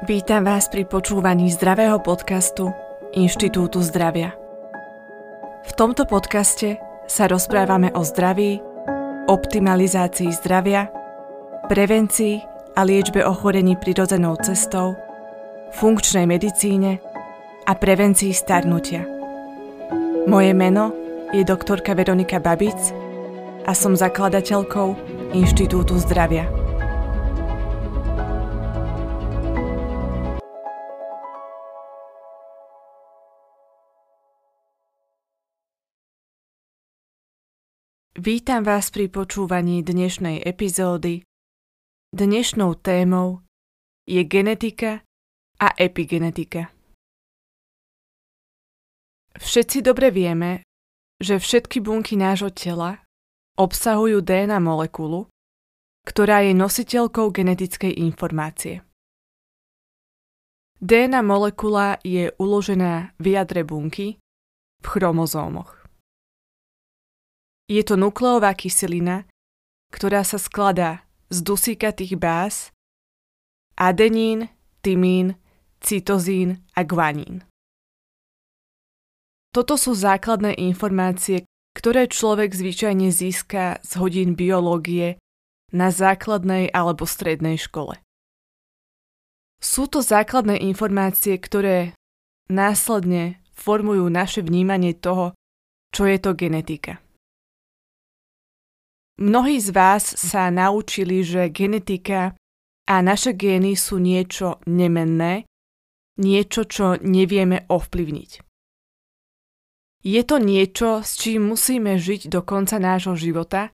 Vítam 0.00 0.48
vás 0.48 0.72
pri 0.72 0.88
počúvaní 0.88 1.52
zdravého 1.52 2.00
podcastu 2.00 2.72
Inštitútu 3.12 3.84
zdravia. 3.84 4.32
V 5.68 5.72
tomto 5.76 6.08
podcaste 6.08 6.80
sa 7.04 7.28
rozprávame 7.28 7.92
o 7.92 8.00
zdraví, 8.00 8.64
optimalizácii 9.28 10.32
zdravia, 10.32 10.88
prevencii 11.68 12.40
a 12.76 12.80
liečbe 12.80 13.20
ochorení 13.20 13.76
prirodzenou 13.76 14.40
cestou, 14.40 14.96
funkčnej 15.76 16.24
medicíne 16.24 17.04
a 17.68 17.76
prevencii 17.76 18.32
starnutia. 18.32 19.04
Moje 20.24 20.56
meno 20.56 20.96
je 21.36 21.44
doktorka 21.44 21.92
Veronika 21.92 22.40
Babic 22.40 22.80
a 23.68 23.76
som 23.76 23.92
zakladateľkou 23.92 24.96
Inštitútu 25.36 26.00
zdravia. 26.00 26.59
Vítam 38.20 38.68
vás 38.68 38.92
pri 38.92 39.08
počúvaní 39.08 39.80
dnešnej 39.80 40.44
epizódy. 40.44 41.24
Dnešnou 42.12 42.76
témou 42.76 43.40
je 44.04 44.20
genetika 44.28 45.00
a 45.56 45.72
epigenetika. 45.72 46.68
Všetci 49.40 49.80
dobre 49.80 50.12
vieme, 50.12 50.60
že 51.16 51.40
všetky 51.40 51.80
bunky 51.80 52.20
nášho 52.20 52.52
tela 52.52 53.00
obsahujú 53.56 54.20
DNA 54.20 54.60
molekulu, 54.60 55.24
ktorá 56.04 56.44
je 56.44 56.52
nositeľkou 56.52 57.32
genetickej 57.32 58.04
informácie. 58.04 58.84
DNA 60.76 61.24
molekula 61.24 61.96
je 62.04 62.36
uložená 62.36 63.16
v 63.16 63.24
jadre 63.32 63.64
bunky 63.64 64.20
v 64.84 64.86
chromozómoch. 64.92 65.79
Je 67.70 67.86
to 67.86 67.94
nukleová 67.94 68.50
kyselina, 68.58 69.30
ktorá 69.94 70.26
sa 70.26 70.42
skladá 70.42 71.06
z 71.30 71.46
dusíkatých 71.46 72.18
báz 72.18 72.74
adenín, 73.78 74.50
tymín, 74.82 75.38
cytozín 75.78 76.66
a 76.74 76.82
guanín. 76.82 77.46
Toto 79.54 79.78
sú 79.78 79.94
základné 79.94 80.58
informácie, 80.58 81.46
ktoré 81.78 82.10
človek 82.10 82.50
zvyčajne 82.50 83.14
získa 83.14 83.78
z 83.86 83.90
hodín 84.02 84.34
biológie 84.34 85.22
na 85.70 85.94
základnej 85.94 86.74
alebo 86.74 87.06
strednej 87.06 87.54
škole. 87.54 88.02
Sú 89.62 89.86
to 89.86 90.02
základné 90.02 90.58
informácie, 90.58 91.38
ktoré 91.38 91.94
následne 92.50 93.38
formujú 93.54 94.10
naše 94.10 94.42
vnímanie 94.42 94.90
toho, 94.98 95.38
čo 95.94 96.10
je 96.10 96.18
to 96.18 96.34
genetika. 96.34 96.98
Mnohí 99.20 99.60
z 99.60 99.76
vás 99.76 100.16
sa 100.16 100.48
naučili, 100.48 101.20
že 101.20 101.52
genetika 101.52 102.32
a 102.88 103.04
naše 103.04 103.36
gény 103.36 103.76
sú 103.76 104.00
niečo 104.00 104.64
nemenné, 104.64 105.44
niečo, 106.16 106.64
čo 106.64 106.96
nevieme 107.04 107.68
ovplyvniť. 107.68 108.30
Je 110.00 110.22
to 110.24 110.40
niečo, 110.40 111.04
s 111.04 111.20
čím 111.20 111.52
musíme 111.52 112.00
žiť 112.00 112.32
do 112.32 112.40
konca 112.40 112.80
nášho 112.80 113.12
života 113.20 113.68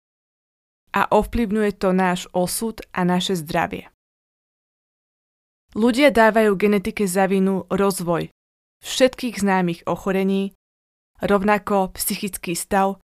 a 0.91 1.07
ovplyvňuje 1.15 1.71
to 1.79 1.95
náš 1.95 2.27
osud 2.35 2.83
a 2.91 3.07
naše 3.07 3.39
zdravie. 3.39 3.87
Ľudia 5.79 6.11
dávajú 6.11 6.59
genetike 6.59 7.07
za 7.07 7.31
vinu 7.31 7.71
rozvoj 7.71 8.35
všetkých 8.83 9.39
známych 9.39 9.87
ochorení, 9.87 10.59
rovnako 11.23 11.95
psychický 11.95 12.59
stav 12.59 12.99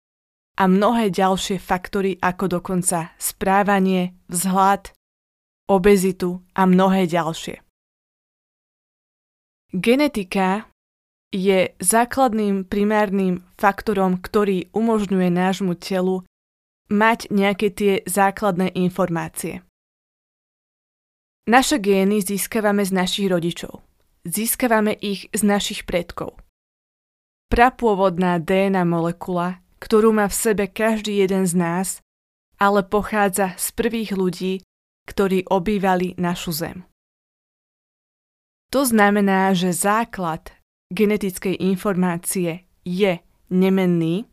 a 0.61 0.69
mnohé 0.69 1.09
ďalšie 1.09 1.57
faktory 1.57 2.21
ako 2.21 2.61
dokonca 2.61 3.17
správanie, 3.17 4.13
vzhľad, 4.29 4.93
obezitu 5.73 6.45
a 6.53 6.69
mnohé 6.69 7.09
ďalšie. 7.09 7.65
Genetika 9.73 10.69
je 11.33 11.73
základným 11.79 12.67
primárnym 12.69 13.41
faktorom, 13.57 14.21
ktorý 14.21 14.69
umožňuje 14.77 15.29
nášmu 15.31 15.79
telu 15.81 16.27
mať 16.91 17.31
nejaké 17.31 17.71
tie 17.71 17.93
základné 18.05 18.75
informácie. 18.75 19.63
Naše 21.47 21.79
gény 21.79 22.21
získavame 22.21 22.83
z 22.83 22.93
našich 22.93 23.31
rodičov. 23.31 23.81
Získavame 24.27 24.93
ich 24.99 25.31
z 25.33 25.41
našich 25.47 25.87
predkov. 25.89 26.37
Prapôvodná 27.49 28.43
DNA 28.43 28.83
molekula 28.85 29.63
ktorú 29.81 30.13
má 30.13 30.29
v 30.29 30.37
sebe 30.37 30.65
každý 30.69 31.25
jeden 31.25 31.49
z 31.49 31.57
nás, 31.57 31.89
ale 32.61 32.85
pochádza 32.85 33.57
z 33.57 33.67
prvých 33.73 34.13
ľudí, 34.13 34.61
ktorí 35.09 35.49
obývali 35.49 36.15
našu 36.21 36.53
Zem. 36.53 36.85
To 38.71 38.87
znamená, 38.87 39.51
že 39.57 39.75
základ 39.75 40.55
genetickej 40.95 41.59
informácie 41.59 42.69
je 42.87 43.19
nemenný 43.51 44.31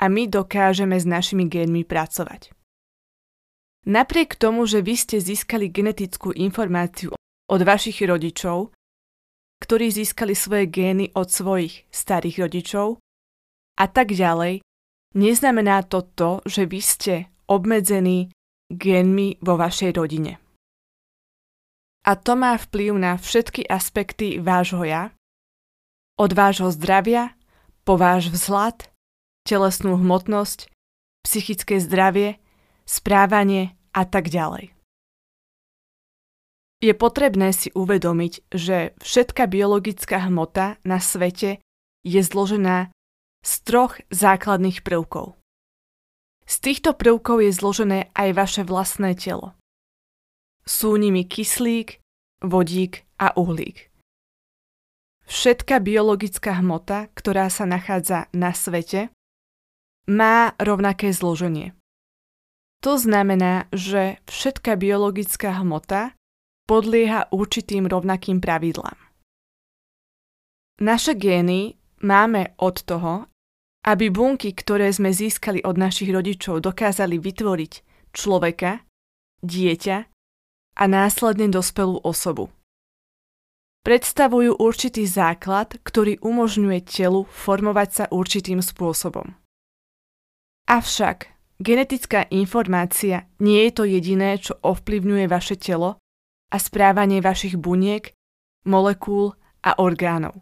a 0.00 0.08
my 0.10 0.26
dokážeme 0.26 0.98
s 0.98 1.06
našimi 1.06 1.46
génmi 1.46 1.86
pracovať. 1.86 2.50
Napriek 3.86 4.36
tomu, 4.36 4.66
že 4.66 4.82
vy 4.82 4.94
ste 4.96 5.22
získali 5.22 5.70
genetickú 5.70 6.34
informáciu 6.34 7.14
od 7.48 7.60
vašich 7.62 8.02
rodičov, 8.02 8.72
ktorí 9.60 9.92
získali 9.92 10.32
svoje 10.34 10.66
gény 10.68 11.12
od 11.14 11.28
svojich 11.28 11.86
starých 11.92 12.48
rodičov, 12.48 13.00
a 13.76 13.84
tak 13.90 14.14
ďalej, 14.14 14.64
neznamená 15.14 15.82
to 15.86 16.06
to, 16.14 16.40
že 16.46 16.66
vy 16.66 16.80
ste 16.80 17.14
obmedzení 17.50 18.30
génmi 18.70 19.42
vo 19.42 19.58
vašej 19.58 19.90
rodine. 19.98 20.38
A 22.06 22.16
to 22.16 22.32
má 22.32 22.56
vplyv 22.56 22.96
na 22.96 23.12
všetky 23.20 23.68
aspekty 23.68 24.40
vášho 24.40 24.86
ja, 24.86 25.12
od 26.16 26.30
vášho 26.32 26.72
zdravia, 26.72 27.36
po 27.84 27.96
váš 27.96 28.32
vzhľad, 28.32 28.88
telesnú 29.44 29.96
hmotnosť, 30.00 30.68
psychické 31.24 31.80
zdravie, 31.80 32.40
správanie 32.84 33.76
a 33.92 34.04
tak 34.04 34.28
ďalej. 34.32 34.72
Je 36.80 36.96
potrebné 36.96 37.52
si 37.52 37.68
uvedomiť, 37.76 38.48
že 38.48 38.96
všetká 39.04 39.44
biologická 39.44 40.24
hmota 40.24 40.80
na 40.80 40.96
svete 40.96 41.60
je 42.00 42.20
zložená 42.24 42.88
z 43.40 43.52
troch 43.64 43.96
základných 44.12 44.84
prvkov. 44.84 45.36
Z 46.44 46.56
týchto 46.60 46.98
prvkov 46.98 47.46
je 47.46 47.52
zložené 47.54 48.00
aj 48.12 48.28
vaše 48.34 48.62
vlastné 48.66 49.14
telo. 49.14 49.54
Sú 50.66 50.98
nimi 50.98 51.22
kyslík, 51.24 52.02
vodík 52.42 53.06
a 53.22 53.30
uhlík. 53.38 53.88
Všetká 55.30 55.78
biologická 55.78 56.58
hmota, 56.58 57.06
ktorá 57.14 57.46
sa 57.54 57.62
nachádza 57.70 58.26
na 58.34 58.50
svete, 58.50 59.14
má 60.10 60.58
rovnaké 60.58 61.14
zloženie. 61.14 61.78
To 62.82 62.98
znamená, 62.98 63.70
že 63.70 64.18
všetká 64.26 64.74
biologická 64.74 65.54
hmota 65.62 66.18
podlieha 66.66 67.30
určitým 67.30 67.86
rovnakým 67.86 68.42
pravidlám. 68.42 68.98
Naše 70.82 71.14
gény 71.14 71.78
máme 72.02 72.58
od 72.58 72.82
toho, 72.82 73.29
aby 73.80 74.12
bunky, 74.12 74.52
ktoré 74.52 74.92
sme 74.92 75.08
získali 75.08 75.64
od 75.64 75.80
našich 75.80 76.12
rodičov, 76.12 76.60
dokázali 76.60 77.16
vytvoriť 77.16 77.72
človeka, 78.12 78.84
dieťa 79.40 79.98
a 80.76 80.84
následne 80.84 81.48
dospelú 81.48 82.04
osobu. 82.04 82.52
Predstavujú 83.80 84.60
určitý 84.60 85.08
základ, 85.08 85.80
ktorý 85.80 86.20
umožňuje 86.20 86.84
telu 86.84 87.24
formovať 87.24 87.88
sa 87.88 88.04
určitým 88.12 88.60
spôsobom. 88.60 89.32
Avšak 90.68 91.32
genetická 91.56 92.28
informácia 92.28 93.24
nie 93.40 93.64
je 93.64 93.72
to 93.72 93.84
jediné, 93.88 94.36
čo 94.36 94.60
ovplyvňuje 94.60 95.24
vaše 95.32 95.56
telo 95.56 95.96
a 96.52 96.56
správanie 96.60 97.24
vašich 97.24 97.56
buniek, 97.56 98.12
molekúl 98.68 99.32
a 99.64 99.80
orgánov. 99.80 100.36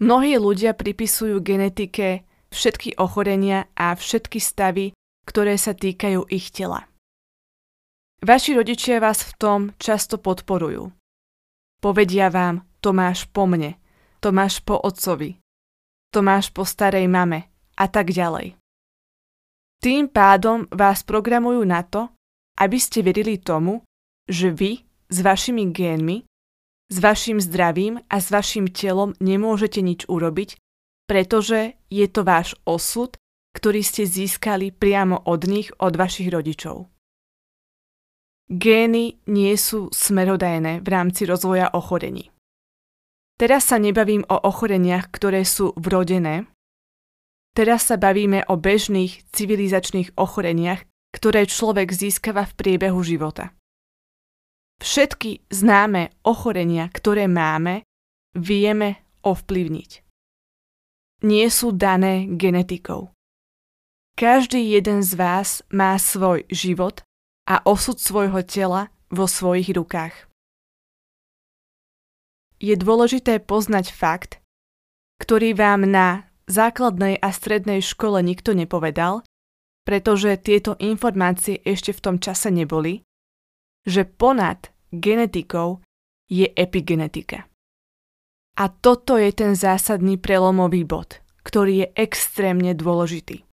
Mnohí 0.00 0.40
ľudia 0.40 0.72
pripisujú 0.72 1.42
genetike 1.42 2.24
všetky 2.52 3.00
ochorenia 3.00 3.68
a 3.76 3.96
všetky 3.96 4.38
stavy, 4.38 4.92
ktoré 5.24 5.56
sa 5.56 5.72
týkajú 5.72 6.28
ich 6.28 6.52
tela. 6.52 6.88
Vaši 8.22 8.54
rodičia 8.54 9.02
vás 9.02 9.26
v 9.26 9.32
tom 9.34 9.60
často 9.82 10.20
podporujú. 10.20 10.94
Povedia 11.82 12.30
vám, 12.30 12.62
to 12.78 12.94
máš 12.94 13.26
po 13.26 13.50
mne, 13.50 13.74
to 14.22 14.30
máš 14.30 14.62
po 14.62 14.78
otcovi, 14.78 15.42
to 16.14 16.22
máš 16.22 16.54
po 16.54 16.62
starej 16.62 17.10
mame 17.10 17.50
a 17.74 17.90
tak 17.90 18.14
ďalej. 18.14 18.54
Tým 19.82 20.06
pádom 20.14 20.70
vás 20.70 21.02
programujú 21.02 21.66
na 21.66 21.82
to, 21.82 22.14
aby 22.62 22.78
ste 22.78 23.02
verili 23.02 23.42
tomu, 23.42 23.82
že 24.30 24.54
vy 24.54 24.78
s 25.10 25.18
vašimi 25.18 25.74
génmi, 25.74 26.22
s 26.92 27.00
vašim 27.00 27.40
zdravím 27.40 28.04
a 28.12 28.20
s 28.20 28.28
vašim 28.28 28.68
telom 28.68 29.16
nemôžete 29.16 29.80
nič 29.80 30.04
urobiť, 30.12 30.60
pretože 31.08 31.80
je 31.88 32.06
to 32.12 32.20
váš 32.20 32.52
osud, 32.68 33.16
ktorý 33.56 33.80
ste 33.80 34.04
získali 34.04 34.68
priamo 34.76 35.24
od 35.24 35.48
nich, 35.48 35.72
od 35.80 35.96
vašich 35.96 36.28
rodičov. 36.28 36.92
Gény 38.52 39.16
nie 39.32 39.54
sú 39.56 39.88
smerodajné 39.88 40.84
v 40.84 40.88
rámci 40.92 41.24
rozvoja 41.24 41.72
ochorení. 41.72 42.28
Teraz 43.40 43.72
sa 43.72 43.80
nebavím 43.80 44.28
o 44.28 44.36
ochoreniach, 44.36 45.08
ktoré 45.08 45.48
sú 45.48 45.72
vrodené. 45.80 46.44
Teraz 47.56 47.88
sa 47.88 47.96
bavíme 47.96 48.44
o 48.52 48.60
bežných 48.60 49.24
civilizačných 49.32 50.20
ochoreniach, 50.20 50.84
ktoré 51.16 51.48
človek 51.48 51.88
získava 51.92 52.44
v 52.44 52.56
priebehu 52.56 53.00
života. 53.00 53.56
Všetky 54.82 55.46
známe 55.46 56.10
ochorenia, 56.26 56.90
ktoré 56.90 57.30
máme, 57.30 57.86
vieme 58.34 59.06
ovplyvniť. 59.22 60.02
Nie 61.22 61.46
sú 61.54 61.70
dané 61.70 62.26
genetikou. 62.26 63.14
Každý 64.18 64.58
jeden 64.58 65.06
z 65.06 65.14
vás 65.14 65.62
má 65.70 65.94
svoj 66.02 66.42
život 66.50 67.06
a 67.46 67.62
osud 67.62 68.02
svojho 68.02 68.42
tela 68.42 68.90
vo 69.06 69.30
svojich 69.30 69.70
rukách. 69.70 70.26
Je 72.58 72.74
dôležité 72.74 73.38
poznať 73.38 73.94
fakt, 73.94 74.42
ktorý 75.22 75.54
vám 75.54 75.86
na 75.86 76.26
základnej 76.50 77.22
a 77.22 77.30
strednej 77.30 77.86
škole 77.86 78.18
nikto 78.18 78.50
nepovedal, 78.50 79.22
pretože 79.86 80.42
tieto 80.42 80.74
informácie 80.82 81.62
ešte 81.62 81.94
v 81.94 82.02
tom 82.02 82.16
čase 82.18 82.50
neboli, 82.50 83.06
že 83.86 84.02
ponad 84.02 84.71
genetikou 84.92 85.80
je 86.28 86.46
epigenetika. 86.52 87.48
A 88.60 88.68
toto 88.68 89.16
je 89.16 89.32
ten 89.32 89.56
zásadný 89.56 90.20
prelomový 90.20 90.84
bod, 90.84 91.24
ktorý 91.42 91.72
je 91.84 91.86
extrémne 91.96 92.76
dôležitý. 92.76 93.48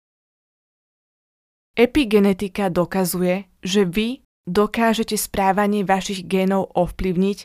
Epigenetika 1.77 2.73
dokazuje, 2.73 3.53
že 3.61 3.85
vy 3.85 4.25
dokážete 4.49 5.21
správanie 5.21 5.85
vašich 5.85 6.25
génov 6.25 6.73
ovplyvniť 6.73 7.39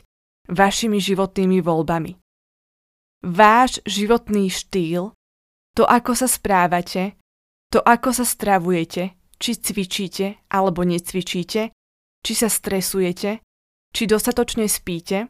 vašimi 0.48 0.96
životnými 0.96 1.60
voľbami. 1.60 2.16
Váš 3.22 3.84
životný 3.84 4.48
štýl, 4.48 5.12
to 5.76 5.84
ako 5.84 6.16
sa 6.16 6.26
správate, 6.26 7.20
to 7.68 7.84
ako 7.84 8.16
sa 8.16 8.24
stravujete, 8.24 9.14
či 9.36 9.50
cvičíte 9.60 10.48
alebo 10.48 10.82
necvičíte, 10.82 11.70
či 12.22 12.32
sa 12.32 12.48
stresujete, 12.48 13.44
či 13.92 14.08
dostatočne 14.08 14.66
spíte, 14.66 15.28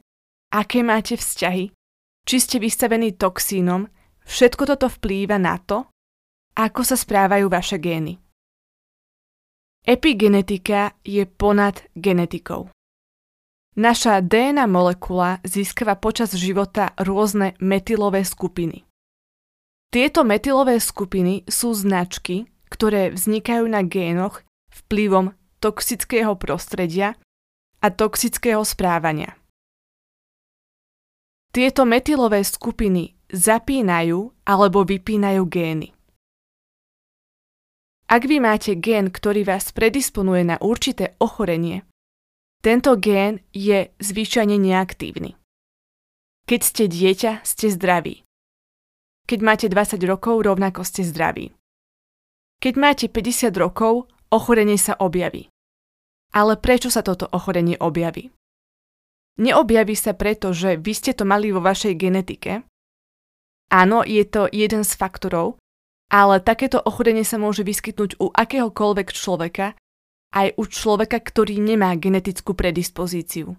aké 0.55 0.87
máte 0.87 1.19
vzťahy, 1.19 1.75
či 2.23 2.37
ste 2.39 2.63
vystavení 2.63 3.19
toxínom, 3.19 3.91
všetko 4.23 4.63
toto 4.71 4.87
vplýva 4.87 5.37
na 5.37 5.59
to, 5.59 5.91
ako 6.55 6.81
sa 6.87 6.95
správajú 6.95 7.51
vaše 7.51 7.83
gény. 7.83 8.23
Epigenetika 9.83 10.95
je 11.03 11.27
ponad 11.27 11.83
genetikou. 11.99 12.71
Naša 13.73 14.21
DNA 14.21 14.69
molekula 14.69 15.41
získava 15.43 15.97
počas 15.97 16.37
života 16.37 16.93
rôzne 17.01 17.57
metylové 17.59 18.23
skupiny. 18.23 18.85
Tieto 19.91 20.23
metylové 20.29 20.77
skupiny 20.79 21.49
sú 21.49 21.73
značky, 21.73 22.47
ktoré 22.69 23.11
vznikajú 23.11 23.65
na 23.67 23.83
génoch 23.83 24.45
vplyvom 24.71 25.33
toxického 25.59 26.37
prostredia 26.37 27.17
a 27.83 27.91
toxického 27.91 28.63
správania. 28.63 29.35
Tieto 31.53 31.85
metylové 31.85 32.41
skupiny 32.47 33.13
zapínajú 33.29 34.33
alebo 34.49 34.87
vypínajú 34.89 35.43
gény. 35.51 35.93
Ak 38.09 38.25
vy 38.25 38.41
máte 38.41 38.77
gén, 38.77 39.13
ktorý 39.13 39.45
vás 39.45 39.73
predisponuje 39.73 40.49
na 40.49 40.57
určité 40.61 41.17
ochorenie, 41.21 41.85
tento 42.65 42.97
gén 42.97 43.45
je 43.53 43.93
zvyčajne 44.01 44.57
neaktívny. 44.57 45.37
Keď 46.49 46.61
ste 46.61 46.85
dieťa, 46.89 47.33
ste 47.45 47.69
zdraví. 47.69 48.25
Keď 49.29 49.39
máte 49.45 49.67
20 49.69 50.01
rokov, 50.09 50.45
rovnako 50.45 50.85
ste 50.89 51.05
zdraví. 51.05 51.53
Keď 52.65 52.75
máte 52.81 53.07
50 53.13 53.53
rokov, 53.61 54.09
ochorenie 54.33 54.81
sa 54.81 54.97
objaví. 54.97 55.52
Ale 56.33 56.57
prečo 56.57 56.89
sa 56.89 57.05
toto 57.05 57.29
ochorenie 57.29 57.77
objaví? 57.77 58.33
Neobjaví 59.37 59.97
sa 59.97 60.13
preto, 60.13 60.53
že 60.53 60.77
vy 60.77 60.93
ste 60.93 61.13
to 61.13 61.25
mali 61.25 61.53
vo 61.53 61.61
vašej 61.61 61.97
genetike. 61.97 62.65
Áno, 63.73 64.05
je 64.05 64.25
to 64.29 64.49
jeden 64.53 64.85
z 64.85 64.93
faktorov, 64.93 65.57
ale 66.13 66.45
takéto 66.45 66.77
ochorenie 66.77 67.25
sa 67.25 67.41
môže 67.41 67.65
vyskytnúť 67.65 68.21
u 68.21 68.29
akéhokoľvek 68.29 69.09
človeka, 69.17 69.73
aj 70.33 70.57
u 70.61 70.65
človeka, 70.69 71.21
ktorý 71.21 71.57
nemá 71.57 71.97
genetickú 71.97 72.53
predispozíciu. 72.53 73.57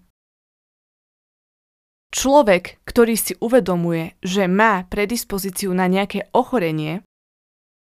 Človek, 2.14 2.78
ktorý 2.86 3.14
si 3.18 3.34
uvedomuje, 3.42 4.14
že 4.22 4.46
má 4.46 4.86
predispozíciu 4.86 5.74
na 5.74 5.90
nejaké 5.90 6.30
ochorenie, 6.30 7.02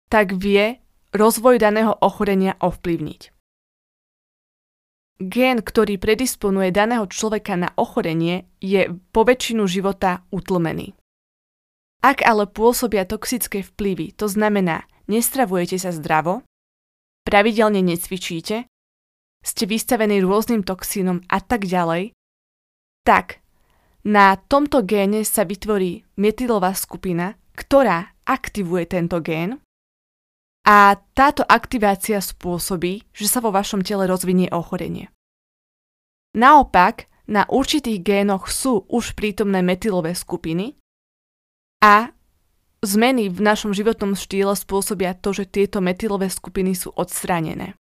tak 0.09 0.33
vie 0.33 0.81
rozvoj 1.13 1.61
daného 1.61 1.93
ochorenia 2.01 2.57
ovplyvniť. 2.57 3.36
Gén, 5.17 5.65
ktorý 5.65 5.97
predisponuje 5.97 6.69
daného 6.69 7.09
človeka 7.09 7.57
na 7.57 7.73
ochorenie, 7.73 8.45
je 8.61 8.93
po 9.09 9.25
väčšinu 9.25 9.65
života 9.65 10.21
utlmený. 10.29 10.93
Ak 12.05 12.21
ale 12.21 12.45
pôsobia 12.45 13.09
toxické 13.09 13.65
vplyvy, 13.65 14.13
to 14.13 14.29
znamená, 14.29 14.85
nestravujete 15.09 15.81
sa 15.81 15.89
zdravo, 15.89 16.45
pravidelne 17.25 17.81
necvičíte, 17.81 18.69
ste 19.41 19.63
vystavení 19.65 20.21
rôznym 20.21 20.61
toxínom 20.61 21.25
a 21.25 21.41
tak 21.41 21.65
ďalej, 21.65 22.13
tak 23.01 23.41
na 24.05 24.37
tomto 24.37 24.85
géne 24.85 25.25
sa 25.25 25.43
vytvorí 25.43 26.05
metylová 26.21 26.77
skupina, 26.77 27.35
ktorá 27.57 28.13
aktivuje 28.29 28.85
tento 28.85 29.17
gén 29.19 29.57
a 30.67 30.99
táto 31.15 31.47
aktivácia 31.47 32.19
spôsobí, 32.19 33.07
že 33.15 33.27
sa 33.31 33.39
vo 33.39 33.55
vašom 33.55 33.87
tele 33.87 34.03
rozvinie 34.03 34.51
ochorenie. 34.51 35.07
Naopak, 36.35 37.07
na 37.31 37.47
určitých 37.47 38.03
génoch 38.03 38.51
sú 38.51 38.83
už 38.91 39.15
prítomné 39.15 39.63
metylové 39.63 40.11
skupiny 40.11 40.75
a 41.79 42.11
zmeny 42.83 43.31
v 43.31 43.39
našom 43.39 43.71
životnom 43.71 44.15
štýle 44.15 44.59
spôsobia 44.59 45.15
to, 45.15 45.31
že 45.31 45.47
tieto 45.47 45.79
metylové 45.79 46.27
skupiny 46.27 46.75
sú 46.75 46.91
odstranené. 46.95 47.79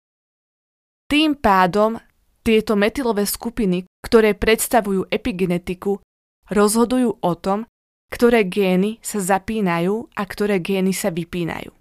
Tým 1.08 1.36
pádom 1.36 2.00
tieto 2.40 2.80
metylové 2.80 3.28
skupiny, 3.28 3.84
ktoré 4.00 4.32
predstavujú 4.32 5.08
epigenetiku, 5.12 6.00
rozhodujú 6.48 7.20
o 7.20 7.32
tom, 7.36 7.68
ktoré 8.08 8.48
gény 8.48 8.98
sa 9.04 9.20
zapínajú 9.20 10.10
a 10.16 10.22
ktoré 10.24 10.58
gény 10.58 10.96
sa 10.96 11.12
vypínajú. 11.12 11.79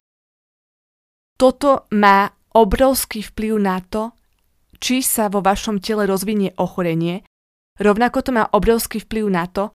Toto 1.39 1.87
má 1.95 2.35
obrovský 2.51 3.23
vplyv 3.23 3.53
na 3.63 3.79
to, 3.79 4.11
či 4.75 4.99
sa 4.99 5.31
vo 5.31 5.39
vašom 5.39 5.79
tele 5.79 6.03
rozvinie 6.03 6.51
ochorenie, 6.59 7.23
rovnako 7.79 8.19
to 8.27 8.31
má 8.35 8.43
obrovský 8.51 8.99
vplyv 8.99 9.25
na 9.31 9.47
to, 9.47 9.71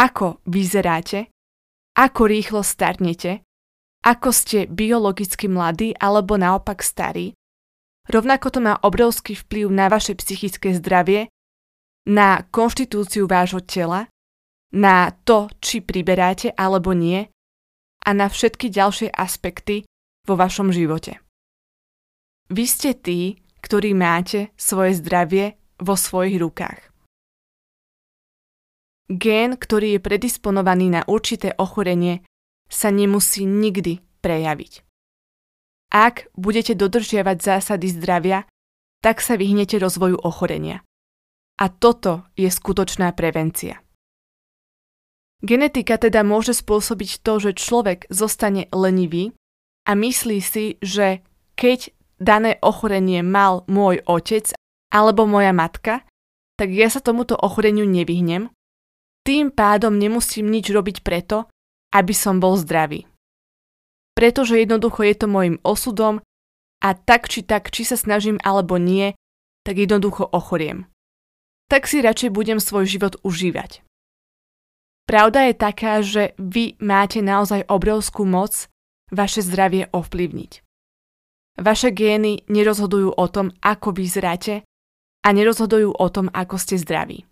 ako 0.00 0.40
vyzeráte, 0.48 1.28
ako 2.00 2.22
rýchlo 2.24 2.64
starnete, 2.64 3.44
ako 4.08 4.32
ste 4.32 4.64
biologicky 4.64 5.52
mladí 5.52 5.92
alebo 6.00 6.40
naopak 6.40 6.80
starí. 6.80 7.36
Rovnako 8.08 8.48
to 8.48 8.58
má 8.64 8.80
obrovský 8.80 9.36
vplyv 9.36 9.68
na 9.68 9.92
vaše 9.92 10.16
psychické 10.16 10.72
zdravie, 10.72 11.28
na 12.08 12.42
konštitúciu 12.50 13.28
vášho 13.28 13.60
tela, 13.62 14.08
na 14.72 15.12
to, 15.28 15.52
či 15.60 15.84
priberáte 15.84 16.50
alebo 16.56 16.96
nie 16.96 17.28
a 18.02 18.10
na 18.10 18.26
všetky 18.26 18.72
ďalšie 18.72 19.12
aspekty, 19.12 19.86
vo 20.26 20.34
vašom 20.38 20.70
živote. 20.70 21.18
Vy 22.52 22.64
ste 22.68 22.90
tí, 22.94 23.42
ktorí 23.62 23.94
máte 23.94 24.50
svoje 24.58 24.98
zdravie 24.98 25.56
vo 25.78 25.94
svojich 25.94 26.38
rukách. 26.38 26.92
Gén, 29.12 29.58
ktorý 29.58 29.98
je 29.98 30.00
predisponovaný 30.00 30.88
na 30.88 31.02
určité 31.04 31.52
ochorenie, 31.58 32.24
sa 32.70 32.88
nemusí 32.88 33.44
nikdy 33.44 34.00
prejaviť. 34.24 34.86
Ak 35.92 36.32
budete 36.32 36.72
dodržiavať 36.72 37.36
zásady 37.44 37.92
zdravia, 37.92 38.48
tak 39.04 39.20
sa 39.20 39.36
vyhnete 39.36 39.76
rozvoju 39.76 40.16
ochorenia. 40.24 40.80
A 41.60 41.68
toto 41.68 42.24
je 42.32 42.48
skutočná 42.48 43.12
prevencia. 43.12 43.84
Genetika 45.42 45.98
teda 45.98 46.22
môže 46.22 46.54
spôsobiť 46.56 47.20
to, 47.20 47.42
že 47.42 47.58
človek 47.58 48.06
zostane 48.08 48.70
lenivý 48.72 49.34
a 49.88 49.98
myslí 49.98 50.38
si, 50.42 50.78
že 50.78 51.22
keď 51.58 51.90
dané 52.22 52.58
ochorenie 52.62 53.20
mal 53.26 53.66
môj 53.66 54.02
otec 54.06 54.54
alebo 54.94 55.26
moja 55.26 55.50
matka, 55.50 56.06
tak 56.54 56.70
ja 56.70 56.86
sa 56.86 57.02
tomuto 57.02 57.34
ochoreniu 57.34 57.82
nevyhnem. 57.82 58.52
Tým 59.26 59.50
pádom 59.54 59.98
nemusím 59.98 60.50
nič 60.50 60.70
robiť 60.70 61.02
preto, 61.02 61.50
aby 61.94 62.14
som 62.14 62.38
bol 62.38 62.58
zdravý. 62.58 63.06
Pretože 64.14 64.60
jednoducho 64.60 65.02
je 65.06 65.16
to 65.16 65.26
môjim 65.26 65.56
osudom 65.62 66.20
a 66.82 66.88
tak 66.94 67.30
či 67.30 67.42
tak, 67.46 67.70
či 67.70 67.86
sa 67.86 67.94
snažím 67.94 68.38
alebo 68.42 68.76
nie, 68.76 69.14
tak 69.62 69.78
jednoducho 69.78 70.26
ochoriem. 70.26 70.90
Tak 71.70 71.86
si 71.88 72.02
radšej 72.02 72.30
budem 72.34 72.58
svoj 72.58 72.84
život 72.84 73.16
užívať. 73.22 73.80
Pravda 75.06 75.50
je 75.50 75.54
taká, 75.56 75.92
že 76.02 76.34
vy 76.38 76.78
máte 76.78 77.24
naozaj 77.24 77.66
obrovskú 77.66 78.26
moc 78.26 78.70
vaše 79.12 79.44
zdravie 79.44 79.92
ovplyvniť. 79.92 80.52
Vaše 81.60 81.92
gény 81.92 82.48
nerozhodujú 82.48 83.12
o 83.12 83.26
tom, 83.28 83.52
ako 83.60 83.92
vyzeráte 83.92 84.64
a 85.20 85.28
nerozhodujú 85.30 85.92
o 85.92 86.06
tom, 86.08 86.32
ako 86.32 86.56
ste 86.56 86.80
zdraví. 86.80 87.28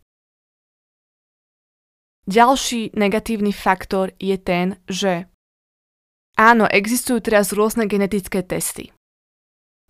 Ďalší 2.29 2.95
negatívny 2.95 3.51
faktor 3.51 4.13
je 4.21 4.37
ten, 4.37 4.77
že 4.87 5.27
áno, 6.37 6.69
existujú 6.69 7.25
teraz 7.25 7.51
rôzne 7.51 7.89
genetické 7.89 8.45
testy. 8.45 8.93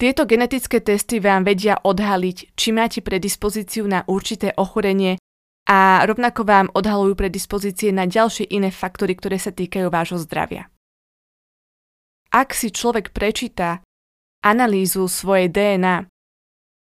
Tieto 0.00 0.24
genetické 0.24 0.80
testy 0.80 1.20
vám 1.20 1.44
vedia 1.44 1.76
odhaliť, 1.76 2.56
či 2.56 2.72
máte 2.72 3.04
predispozíciu 3.04 3.84
na 3.84 4.08
určité 4.08 4.56
ochorenie 4.56 5.20
a 5.68 6.00
rovnako 6.08 6.40
vám 6.48 6.66
odhalujú 6.72 7.12
predispozície 7.20 7.92
na 7.92 8.08
ďalšie 8.08 8.48
iné 8.48 8.72
faktory, 8.72 9.12
ktoré 9.12 9.36
sa 9.36 9.52
týkajú 9.52 9.92
vášho 9.92 10.16
zdravia. 10.24 10.72
Ak 12.30 12.54
si 12.54 12.70
človek 12.70 13.10
prečíta 13.10 13.82
analýzu 14.46 15.10
svojej 15.10 15.50
DNA 15.50 16.06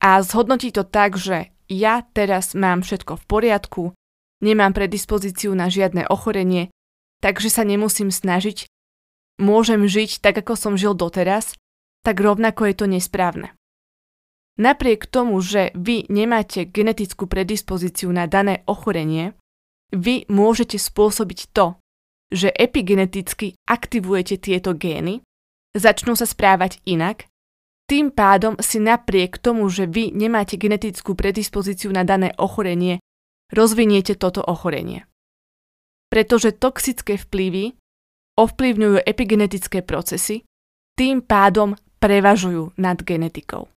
a 0.03 0.11
zhodnotí 0.23 0.71
to 0.71 0.87
tak, 0.87 1.19
že 1.19 1.51
ja 1.67 2.07
teraz 2.15 2.55
mám 2.55 2.87
všetko 2.87 3.19
v 3.19 3.25
poriadku, 3.27 3.83
nemám 4.39 4.71
predispozíciu 4.71 5.51
na 5.55 5.67
žiadne 5.67 6.07
ochorenie, 6.07 6.71
takže 7.19 7.51
sa 7.51 7.67
nemusím 7.67 8.15
snažiť, 8.15 8.71
môžem 9.43 9.87
žiť 9.87 10.23
tak, 10.23 10.39
ako 10.43 10.55
som 10.55 10.75
žil 10.79 10.95
doteraz, 10.95 11.59
tak 12.07 12.23
rovnako 12.23 12.71
je 12.71 12.75
to 12.79 12.87
nesprávne. 12.87 13.51
Napriek 14.63 15.09
tomu, 15.09 15.41
že 15.41 15.73
vy 15.73 16.07
nemáte 16.13 16.69
genetickú 16.69 17.25
predispozíciu 17.25 18.13
na 18.13 18.29
dané 18.29 18.63
ochorenie, 18.69 19.33
vy 19.91 20.29
môžete 20.29 20.77
spôsobiť 20.77 21.41
to, 21.51 21.81
že 22.33 22.53
epigeneticky 22.53 23.57
aktivujete 23.69 24.41
tieto 24.41 24.77
gény, 24.77 25.25
začnú 25.75 26.17
sa 26.17 26.29
správať 26.29 26.81
inak 26.85 27.33
tým 27.93 28.09
pádom 28.09 28.57
si 28.57 28.81
napriek 28.81 29.37
tomu, 29.37 29.69
že 29.69 29.85
vy 29.85 30.17
nemáte 30.17 30.57
genetickú 30.57 31.13
predispozíciu 31.13 31.93
na 31.93 32.09
dané 32.09 32.33
ochorenie, 32.41 33.05
rozviniete 33.53 34.17
toto 34.17 34.41
ochorenie. 34.41 35.05
Pretože 36.09 36.57
toxické 36.57 37.21
vplyvy 37.21 37.77
ovplyvňujú 38.41 38.97
epigenetické 39.05 39.85
procesy, 39.85 40.49
tým 40.97 41.21
pádom 41.21 41.77
prevažujú 42.01 42.81
nad 42.81 42.97
genetikou. 43.05 43.69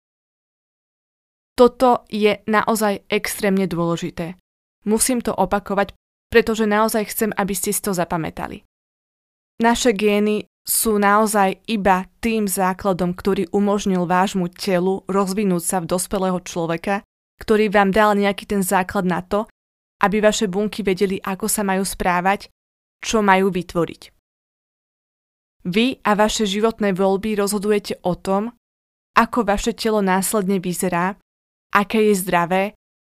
Toto 1.60 2.08
je 2.08 2.40
naozaj 2.48 3.08
extrémne 3.12 3.68
dôležité. 3.68 4.40
Musím 4.88 5.20
to 5.20 5.36
opakovať, 5.36 5.92
pretože 6.32 6.64
naozaj 6.64 7.12
chcem, 7.12 7.32
aby 7.36 7.52
ste 7.52 7.76
si 7.76 7.84
to 7.84 7.92
zapamätali. 7.92 8.64
Naše 9.60 9.92
gény 9.92 10.48
sú 10.66 10.98
naozaj 10.98 11.62
iba 11.70 12.10
tým 12.18 12.50
základom, 12.50 13.14
ktorý 13.14 13.46
umožnil 13.54 14.10
vášmu 14.10 14.50
telu 14.50 15.06
rozvinúť 15.06 15.64
sa 15.64 15.78
v 15.80 15.90
dospelého 15.94 16.42
človeka, 16.42 17.06
ktorý 17.38 17.70
vám 17.70 17.94
dal 17.94 18.18
nejaký 18.18 18.50
ten 18.50 18.66
základ 18.66 19.06
na 19.06 19.22
to, 19.22 19.46
aby 20.02 20.20
vaše 20.20 20.50
bunky 20.50 20.82
vedeli, 20.82 21.22
ako 21.22 21.46
sa 21.46 21.62
majú 21.62 21.86
správať, 21.86 22.50
čo 23.00 23.22
majú 23.22 23.54
vytvoriť. 23.54 24.02
Vy 25.66 26.02
a 26.02 26.12
vaše 26.18 26.46
životné 26.46 26.94
voľby 26.94 27.38
rozhodujete 27.38 28.02
o 28.06 28.14
tom, 28.18 28.54
ako 29.18 29.46
vaše 29.46 29.74
telo 29.74 30.02
následne 30.02 30.62
vyzerá, 30.62 31.18
aké 31.74 32.10
je 32.10 32.16
zdravé 32.18 32.64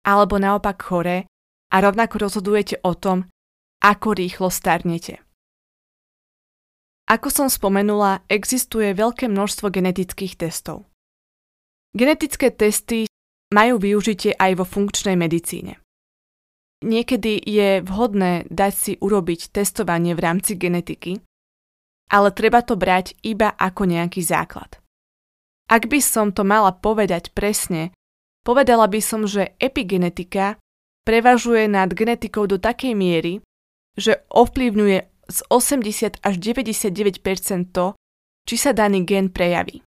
alebo 0.04 0.40
naopak 0.40 0.80
choré 0.80 1.28
a 1.68 1.76
rovnako 1.84 2.28
rozhodujete 2.28 2.80
o 2.84 2.96
tom, 2.96 3.28
ako 3.84 4.16
rýchlo 4.16 4.48
starnete. 4.48 5.27
Ako 7.08 7.32
som 7.32 7.48
spomenula, 7.48 8.20
existuje 8.28 8.92
veľké 8.92 9.32
množstvo 9.32 9.72
genetických 9.72 10.36
testov. 10.36 10.84
Genetické 11.96 12.52
testy 12.52 13.08
majú 13.48 13.80
využitie 13.80 14.36
aj 14.36 14.60
vo 14.60 14.68
funkčnej 14.68 15.16
medicíne. 15.16 15.80
Niekedy 16.84 17.42
je 17.42 17.80
vhodné 17.80 18.44
dať 18.52 18.72
si 18.76 18.92
urobiť 19.00 19.50
testovanie 19.50 20.12
v 20.12 20.20
rámci 20.20 20.54
genetiky, 20.54 21.18
ale 22.12 22.28
treba 22.30 22.60
to 22.60 22.76
brať 22.76 23.16
iba 23.24 23.56
ako 23.56 23.88
nejaký 23.88 24.20
základ. 24.20 24.76
Ak 25.68 25.88
by 25.88 26.00
som 26.04 26.30
to 26.30 26.44
mala 26.44 26.76
povedať 26.76 27.32
presne, 27.32 27.96
povedala 28.44 28.84
by 28.84 29.00
som, 29.00 29.24
že 29.24 29.56
epigenetika 29.56 30.60
prevažuje 31.08 31.72
nad 31.72 31.88
genetikou 31.92 32.44
do 32.44 32.60
takej 32.60 32.92
miery, 32.92 33.40
že 33.96 34.22
ovplyvňuje 34.28 35.17
z 35.28 35.44
80 35.52 36.24
až 36.24 36.34
99 36.40 37.20
to, 37.68 37.92
či 38.48 38.56
sa 38.56 38.72
daný 38.72 39.04
gen 39.04 39.28
prejaví. 39.28 39.84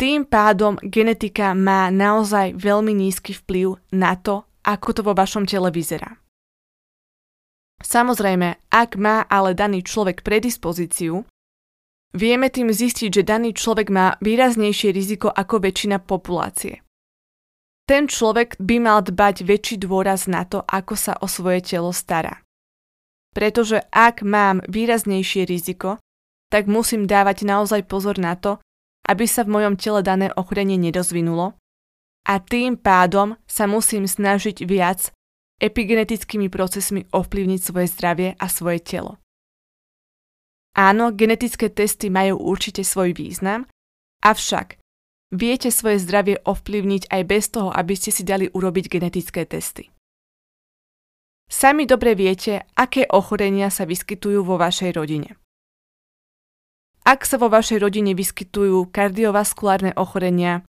Tým 0.00 0.26
pádom 0.26 0.80
genetika 0.80 1.54
má 1.54 1.92
naozaj 1.92 2.56
veľmi 2.58 2.90
nízky 2.96 3.36
vplyv 3.36 3.78
na 3.94 4.16
to, 4.18 4.42
ako 4.64 4.88
to 4.90 5.00
vo 5.04 5.12
vašom 5.14 5.46
tele 5.46 5.70
vyzerá. 5.70 6.18
Samozrejme, 7.84 8.72
ak 8.72 8.96
má 8.96 9.28
ale 9.28 9.52
daný 9.52 9.84
človek 9.84 10.24
predispozíciu, 10.24 11.22
vieme 12.16 12.48
tým 12.48 12.72
zistiť, 12.72 13.10
že 13.12 13.28
daný 13.28 13.52
človek 13.52 13.92
má 13.92 14.16
výraznejšie 14.24 14.90
riziko 14.90 15.28
ako 15.28 15.62
väčšina 15.62 16.00
populácie. 16.00 16.80
Ten 17.84 18.08
človek 18.08 18.56
by 18.56 18.76
mal 18.80 19.04
dbať 19.04 19.44
väčší 19.44 19.76
dôraz 19.84 20.24
na 20.24 20.48
to, 20.48 20.64
ako 20.64 20.96
sa 20.96 21.12
o 21.20 21.28
svoje 21.28 21.60
telo 21.60 21.92
stará 21.92 22.43
pretože 23.34 23.82
ak 23.90 24.22
mám 24.22 24.62
výraznejšie 24.70 25.44
riziko, 25.44 25.98
tak 26.48 26.70
musím 26.70 27.10
dávať 27.10 27.42
naozaj 27.42 27.82
pozor 27.90 28.16
na 28.22 28.38
to, 28.38 28.62
aby 29.10 29.26
sa 29.26 29.42
v 29.44 29.58
mojom 29.58 29.74
tele 29.74 30.00
dané 30.00 30.30
ochorenie 30.32 30.78
nedozvinulo 30.78 31.58
a 32.24 32.34
tým 32.40 32.80
pádom 32.80 33.36
sa 33.44 33.68
musím 33.68 34.08
snažiť 34.08 34.64
viac 34.64 35.12
epigenetickými 35.60 36.48
procesmi 36.48 37.04
ovplyvniť 37.12 37.60
svoje 37.60 37.86
zdravie 37.92 38.28
a 38.38 38.46
svoje 38.48 38.80
telo. 38.80 39.20
Áno, 40.74 41.14
genetické 41.14 41.70
testy 41.70 42.10
majú 42.10 42.40
určite 42.42 42.82
svoj 42.82 43.14
význam, 43.14 43.70
avšak 44.26 44.82
viete 45.30 45.70
svoje 45.70 46.02
zdravie 46.02 46.42
ovplyvniť 46.42 47.14
aj 47.14 47.22
bez 47.22 47.44
toho, 47.54 47.70
aby 47.70 47.94
ste 47.94 48.10
si 48.10 48.26
dali 48.26 48.50
urobiť 48.50 48.90
genetické 48.90 49.46
testy. 49.46 49.93
Sami 51.48 51.84
dobre 51.84 52.16
viete, 52.16 52.64
aké 52.74 53.04
ochorenia 53.08 53.68
sa 53.68 53.84
vyskytujú 53.84 54.42
vo 54.42 54.56
vašej 54.56 54.90
rodine. 54.96 55.36
Ak 57.04 57.28
sa 57.28 57.36
vo 57.36 57.52
vašej 57.52 57.84
rodine 57.84 58.16
vyskytujú 58.16 58.88
kardiovaskulárne 58.88 59.92
ochorenia, 59.94 60.64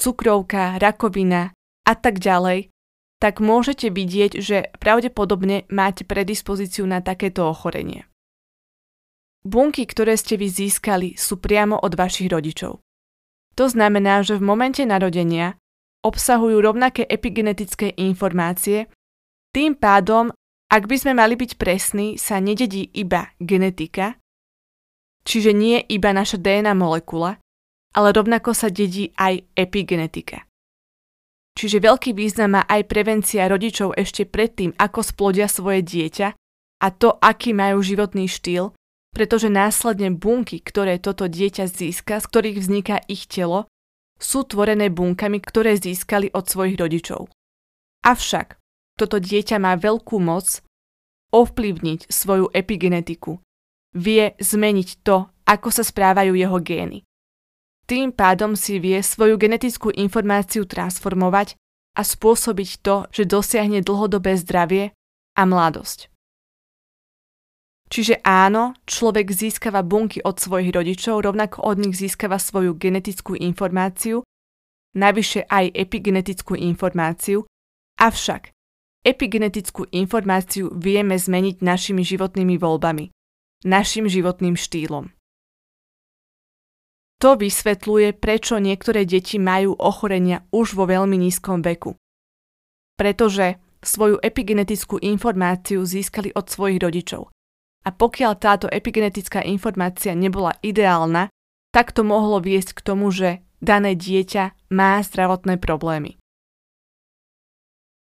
cukrovka, 0.00 0.80
rakovina 0.80 1.52
a 1.84 1.92
tak 1.92 2.24
ďalej, 2.24 2.72
tak 3.20 3.40
môžete 3.40 3.92
vidieť, 3.92 4.32
že 4.40 4.72
pravdepodobne 4.80 5.68
máte 5.68 6.08
predispozíciu 6.08 6.88
na 6.88 7.04
takéto 7.04 7.44
ochorenie. 7.44 8.08
Bunky, 9.44 9.84
ktoré 9.84 10.16
ste 10.16 10.40
vy 10.40 10.48
získali, 10.48 11.08
sú 11.20 11.36
priamo 11.36 11.76
od 11.76 11.92
vašich 12.00 12.32
rodičov. 12.32 12.80
To 13.54 13.64
znamená, 13.68 14.24
že 14.24 14.40
v 14.40 14.44
momente 14.44 14.82
narodenia 14.88 15.60
obsahujú 16.00 16.64
rovnaké 16.64 17.04
epigenetické 17.04 17.92
informácie 17.96 18.88
tým 19.54 19.78
pádom, 19.78 20.34
ak 20.66 20.90
by 20.90 20.96
sme 20.98 21.12
mali 21.14 21.38
byť 21.38 21.54
presní, 21.54 22.18
sa 22.18 22.42
nededí 22.42 22.90
iba 22.98 23.30
genetika, 23.38 24.18
čiže 25.22 25.54
nie 25.54 25.78
iba 25.78 26.10
naša 26.10 26.42
DNA 26.42 26.74
molekula, 26.74 27.38
ale 27.94 28.08
rovnako 28.10 28.50
sa 28.50 28.66
dedí 28.66 29.14
aj 29.14 29.46
epigenetika. 29.54 30.42
Čiže 31.54 31.78
veľký 31.78 32.18
význam 32.18 32.58
má 32.58 32.62
aj 32.66 32.90
prevencia 32.90 33.46
rodičov 33.46 33.94
ešte 33.94 34.26
predtým, 34.26 34.74
ako 34.74 35.06
splodia 35.06 35.46
svoje 35.46 35.86
dieťa 35.86 36.34
a 36.82 36.86
to, 36.90 37.14
aký 37.22 37.54
majú 37.54 37.78
životný 37.78 38.26
štýl, 38.26 38.74
pretože 39.14 39.46
následne 39.46 40.10
bunky, 40.10 40.58
ktoré 40.58 40.98
toto 40.98 41.30
dieťa 41.30 41.70
získa, 41.70 42.18
z 42.18 42.26
ktorých 42.26 42.58
vzniká 42.58 42.96
ich 43.06 43.30
telo, 43.30 43.70
sú 44.18 44.42
tvorené 44.42 44.90
bunkami, 44.90 45.38
ktoré 45.38 45.78
získali 45.78 46.34
od 46.34 46.42
svojich 46.50 46.74
rodičov. 46.74 47.30
Avšak 48.02 48.58
toto 48.94 49.18
dieťa 49.18 49.58
má 49.58 49.74
veľkú 49.74 50.22
moc 50.22 50.62
ovplyvniť 51.34 52.06
svoju 52.06 52.50
epigenetiku. 52.54 53.42
Vie 53.94 54.34
zmeniť 54.38 54.88
to, 55.02 55.30
ako 55.46 55.68
sa 55.70 55.82
správajú 55.82 56.34
jeho 56.34 56.58
gény. 56.62 57.02
Tým 57.84 58.14
pádom 58.14 58.56
si 58.56 58.80
vie 58.80 59.02
svoju 59.02 59.36
genetickú 59.36 59.92
informáciu 59.92 60.64
transformovať 60.64 61.58
a 61.94 62.02
spôsobiť 62.02 62.70
to, 62.80 63.04
že 63.12 63.28
dosiahne 63.28 63.84
dlhodobé 63.84 64.40
zdravie 64.40 64.96
a 65.36 65.42
mladosť. 65.44 66.08
Čiže 67.92 68.24
áno, 68.24 68.74
človek 68.88 69.28
získava 69.30 69.84
bunky 69.84 70.24
od 70.24 70.40
svojich 70.40 70.72
rodičov, 70.72 71.20
rovnako 71.22 71.62
od 71.62 71.76
nich 71.78 71.94
získava 71.94 72.40
svoju 72.40 72.74
genetickú 72.74 73.36
informáciu, 73.36 74.24
navyše 74.96 75.44
aj 75.46 75.70
epigenetickú 75.76 76.56
informáciu, 76.56 77.44
avšak 78.00 78.53
epigenetickú 79.04 79.86
informáciu 79.92 80.72
vieme 80.72 81.20
zmeniť 81.20 81.60
našimi 81.60 82.00
životnými 82.00 82.56
voľbami, 82.56 83.12
našim 83.68 84.08
životným 84.08 84.56
štýlom. 84.56 85.12
To 87.20 87.36
vysvetľuje, 87.36 88.16
prečo 88.16 88.60
niektoré 88.60 89.04
deti 89.08 89.40
majú 89.40 89.76
ochorenia 89.76 90.44
už 90.52 90.76
vo 90.76 90.84
veľmi 90.84 91.16
nízkom 91.16 91.64
veku. 91.64 91.96
Pretože 92.96 93.60
svoju 93.84 94.20
epigenetickú 94.20 95.00
informáciu 95.00 95.84
získali 95.84 96.32
od 96.32 96.48
svojich 96.48 96.80
rodičov. 96.80 97.28
A 97.84 97.92
pokiaľ 97.92 98.32
táto 98.40 98.66
epigenetická 98.68 99.44
informácia 99.44 100.16
nebola 100.16 100.56
ideálna, 100.64 101.28
tak 101.68 101.92
to 101.92 102.00
mohlo 102.00 102.40
viesť 102.40 102.80
k 102.80 102.84
tomu, 102.84 103.12
že 103.12 103.44
dané 103.60 103.92
dieťa 103.92 104.72
má 104.72 105.00
zdravotné 105.04 105.60
problémy. 105.60 106.16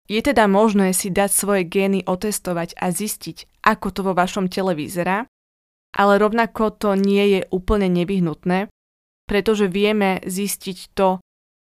Je 0.05 0.21
teda 0.21 0.45
možné 0.45 0.93
si 0.93 1.09
dať 1.09 1.31
svoje 1.33 1.63
gény 1.65 2.05
otestovať 2.05 2.77
a 2.77 2.93
zistiť, 2.93 3.65
ako 3.65 3.87
to 3.89 4.01
vo 4.05 4.13
vašom 4.13 4.53
tele 4.53 4.77
vyzerá, 4.77 5.25
ale 5.97 6.13
rovnako 6.21 6.69
to 6.77 6.93
nie 6.93 7.39
je 7.39 7.41
úplne 7.49 7.89
nevyhnutné, 7.89 8.69
pretože 9.25 9.65
vieme 9.65 10.21
zistiť 10.21 10.93
to, 10.93 11.17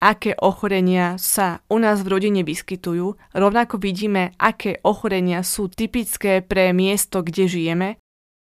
aké 0.03 0.35
ochorenia 0.35 1.15
sa 1.15 1.63
u 1.71 1.79
nás 1.79 2.03
v 2.03 2.11
rodine 2.11 2.43
vyskytujú, 2.43 3.15
rovnako 3.31 3.79
vidíme, 3.79 4.35
aké 4.35 4.83
ochorenia 4.83 5.39
sú 5.39 5.71
typické 5.71 6.43
pre 6.43 6.75
miesto, 6.75 7.23
kde 7.23 7.47
žijeme, 7.47 7.89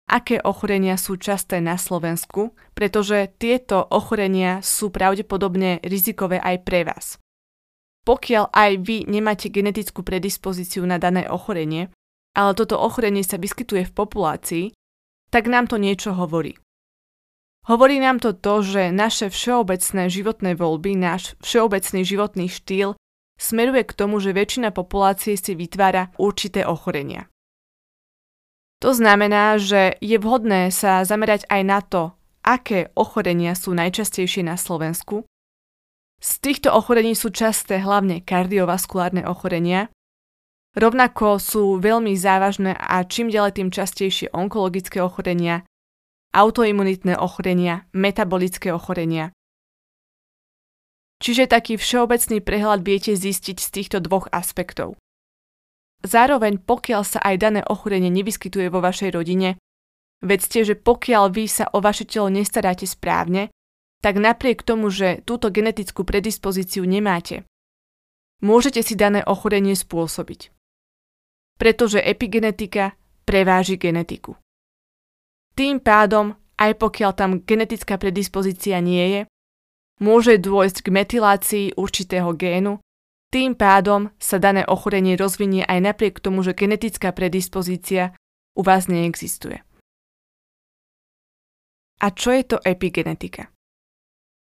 aké 0.09 0.41
ochorenia 0.41 0.97
sú 0.97 1.21
časté 1.21 1.61
na 1.61 1.77
Slovensku, 1.77 2.57
pretože 2.73 3.29
tieto 3.37 3.85
ochorenia 3.93 4.65
sú 4.65 4.89
pravdepodobne 4.89 5.85
rizikové 5.85 6.41
aj 6.41 6.57
pre 6.65 6.89
vás. 6.89 7.21
Pokiaľ 8.07 8.55
aj 8.55 8.73
vy 8.87 9.11
nemáte 9.11 9.51
genetickú 9.51 10.07
predispozíciu 10.07 10.87
na 10.87 11.03
dané 11.03 11.27
ochorenie, 11.27 11.91
ale 12.39 12.55
toto 12.55 12.79
ochorenie 12.79 13.27
sa 13.27 13.35
vyskytuje 13.35 13.91
v 13.91 13.97
populácii, 13.97 14.65
tak 15.35 15.51
nám 15.51 15.67
to 15.67 15.77
niečo 15.77 16.15
hovorí. 16.15 16.55
Hovorí 17.67 17.99
nám 17.99 18.23
to 18.23 18.31
to, 18.31 18.63
že 18.63 18.95
naše 18.95 19.27
všeobecné 19.27 20.07
životné 20.07 20.55
voľby, 20.55 20.95
náš 20.95 21.35
všeobecný 21.43 22.07
životný 22.07 22.47
štýl 22.47 22.95
smeruje 23.43 23.83
k 23.83 23.97
tomu, 23.99 24.23
že 24.23 24.31
väčšina 24.31 24.71
populácie 24.71 25.35
si 25.35 25.59
vytvára 25.59 26.15
určité 26.15 26.63
ochorenia. 26.63 27.27
To 28.85 28.95
znamená, 28.95 29.59
že 29.59 29.99
je 29.99 30.15
vhodné 30.15 30.71
sa 30.71 31.03
zamerať 31.03 31.51
aj 31.51 31.63
na 31.67 31.81
to, 31.83 32.15
aké 32.47 32.95
ochorenia 32.95 33.59
sú 33.59 33.75
najčastejšie 33.75 34.47
na 34.47 34.55
Slovensku. 34.55 35.27
Z 36.17 36.41
týchto 36.41 36.73
ochorení 36.73 37.13
sú 37.13 37.29
časté 37.29 37.81
hlavne 37.81 38.25
kardiovaskulárne 38.25 39.29
ochorenia, 39.29 39.93
rovnako 40.73 41.37
sú 41.37 41.77
veľmi 41.81 42.17
závažné 42.17 42.73
a 42.77 43.05
čím 43.05 43.29
ďalej 43.29 43.61
tým 43.61 43.69
častejšie 43.73 44.33
onkologické 44.33 45.01
ochorenia, 45.01 45.65
autoimunitné 46.33 47.17
ochorenia, 47.17 47.89
metabolické 47.97 48.73
ochorenia. 48.73 49.33
Čiže 51.17 51.49
taký 51.49 51.81
všeobecný 51.81 52.45
prehľad 52.45 52.85
viete 52.85 53.17
zistiť 53.17 53.57
z 53.57 53.69
týchto 53.73 54.05
dvoch 54.05 54.29
aspektov. 54.29 55.01
Zároveň, 56.05 56.61
pokiaľ 56.61 57.03
sa 57.09 57.25
aj 57.25 57.37
dané 57.41 57.61
ochorenie 57.65 58.13
nevyskytuje 58.13 58.69
vo 58.69 58.85
vašej 58.85 59.17
rodine, 59.17 59.57
vedzte, 60.21 60.61
že 60.61 60.77
pokiaľ 60.77 61.33
vy 61.33 61.49
sa 61.49 61.73
o 61.73 61.81
vaše 61.81 62.05
telo 62.05 62.29
nestaráte 62.29 62.85
správne, 62.85 63.49
tak 64.07 64.23
napriek 64.23 64.63
tomu, 64.63 64.87
že 64.87 65.19
túto 65.27 65.51
genetickú 65.51 66.07
predispozíciu 66.07 66.87
nemáte, 66.87 67.43
môžete 68.39 68.79
si 68.87 68.95
dané 68.95 69.27
ochorenie 69.27 69.75
spôsobiť. 69.75 70.55
Pretože 71.59 71.99
epigenetika 71.99 72.95
preváži 73.27 73.75
genetiku. 73.75 74.39
Tým 75.59 75.83
pádom, 75.83 76.39
aj 76.55 76.79
pokiaľ 76.79 77.11
tam 77.19 77.31
genetická 77.43 77.99
predispozícia 77.99 78.79
nie 78.79 79.07
je, 79.11 79.21
môže 79.99 80.39
dôjsť 80.39 80.87
k 80.87 80.89
metylácii 80.95 81.67
určitého 81.75 82.31
génu, 82.39 82.79
tým 83.35 83.59
pádom 83.59 84.15
sa 84.23 84.39
dané 84.39 84.63
ochorenie 84.71 85.19
rozvinie 85.19 85.67
aj 85.67 85.83
napriek 85.83 86.23
tomu, 86.23 86.47
že 86.47 86.55
genetická 86.55 87.11
predispozícia 87.11 88.15
u 88.55 88.63
vás 88.63 88.87
neexistuje. 88.87 89.67
A 91.99 92.07
čo 92.15 92.31
je 92.31 92.45
to 92.47 92.63
epigenetika? 92.63 93.56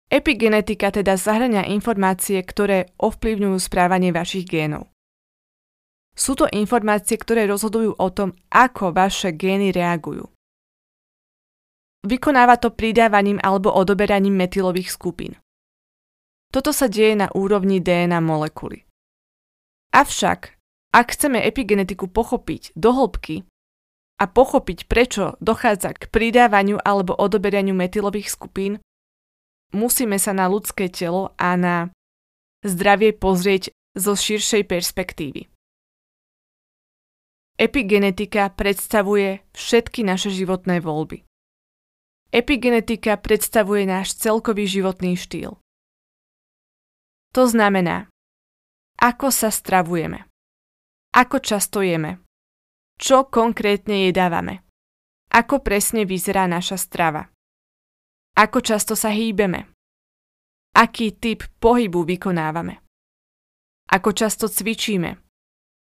Epigenetika 0.09 0.89
teda 0.89 1.21
zahrania 1.21 1.69
informácie, 1.69 2.41
ktoré 2.41 2.97
ovplyvňujú 2.97 3.57
správanie 3.61 4.09
vašich 4.09 4.49
génov. 4.49 4.89
Sú 6.17 6.33
to 6.33 6.49
informácie, 6.49 7.21
ktoré 7.21 7.45
rozhodujú 7.45 7.93
o 7.93 8.09
tom, 8.09 8.33
ako 8.49 8.97
vaše 8.97 9.37
gény 9.37 9.69
reagujú. 9.71 10.27
Vykonáva 12.09 12.57
to 12.57 12.73
pridávaním 12.73 13.37
alebo 13.45 13.69
odoberaním 13.69 14.33
metylových 14.33 14.97
skupín. 14.97 15.37
Toto 16.49 16.73
sa 16.73 16.89
deje 16.89 17.13
na 17.13 17.29
úrovni 17.37 17.85
DNA 17.85 18.25
molekuly. 18.25 18.89
Avšak, 19.93 20.57
ak 20.97 21.07
chceme 21.13 21.45
epigenetiku 21.45 22.09
pochopiť 22.09 22.73
do 22.73 22.97
hĺbky 22.97 23.45
a 24.17 24.25
pochopiť, 24.25 24.89
prečo 24.89 25.37
dochádza 25.45 25.93
k 25.93 26.09
pridávaniu 26.09 26.81
alebo 26.81 27.13
odoberaniu 27.13 27.77
metylových 27.77 28.33
skupín, 28.33 28.81
musíme 29.73 30.17
sa 30.17 30.33
na 30.33 30.49
ľudské 30.49 30.89
telo 30.89 31.33
a 31.37 31.57
na 31.57 31.77
zdravie 32.65 33.15
pozrieť 33.15 33.73
zo 33.99 34.15
širšej 34.15 34.63
perspektívy. 34.67 35.51
Epigenetika 37.59 38.55
predstavuje 38.55 39.43
všetky 39.51 40.07
naše 40.07 40.31
životné 40.31 40.79
voľby. 40.79 41.27
Epigenetika 42.31 43.19
predstavuje 43.19 43.83
náš 43.89 44.15
celkový 44.15 44.69
životný 44.71 45.19
štýl. 45.19 45.59
To 47.35 47.43
znamená, 47.51 48.07
ako 49.01 49.35
sa 49.35 49.51
stravujeme, 49.51 50.29
ako 51.15 51.37
často 51.43 51.83
jeme, 51.83 52.23
čo 52.95 53.27
konkrétne 53.27 54.07
jedávame, 54.07 54.63
ako 55.35 55.59
presne 55.59 56.07
vyzerá 56.07 56.47
naša 56.47 56.79
strava, 56.79 57.27
ako 58.39 58.63
často 58.63 58.95
sa 58.95 59.11
hýbeme, 59.11 59.67
aký 60.79 61.19
typ 61.19 61.43
pohybu 61.59 62.07
vykonávame, 62.07 62.79
ako 63.91 64.15
často 64.15 64.47
cvičíme, 64.47 65.19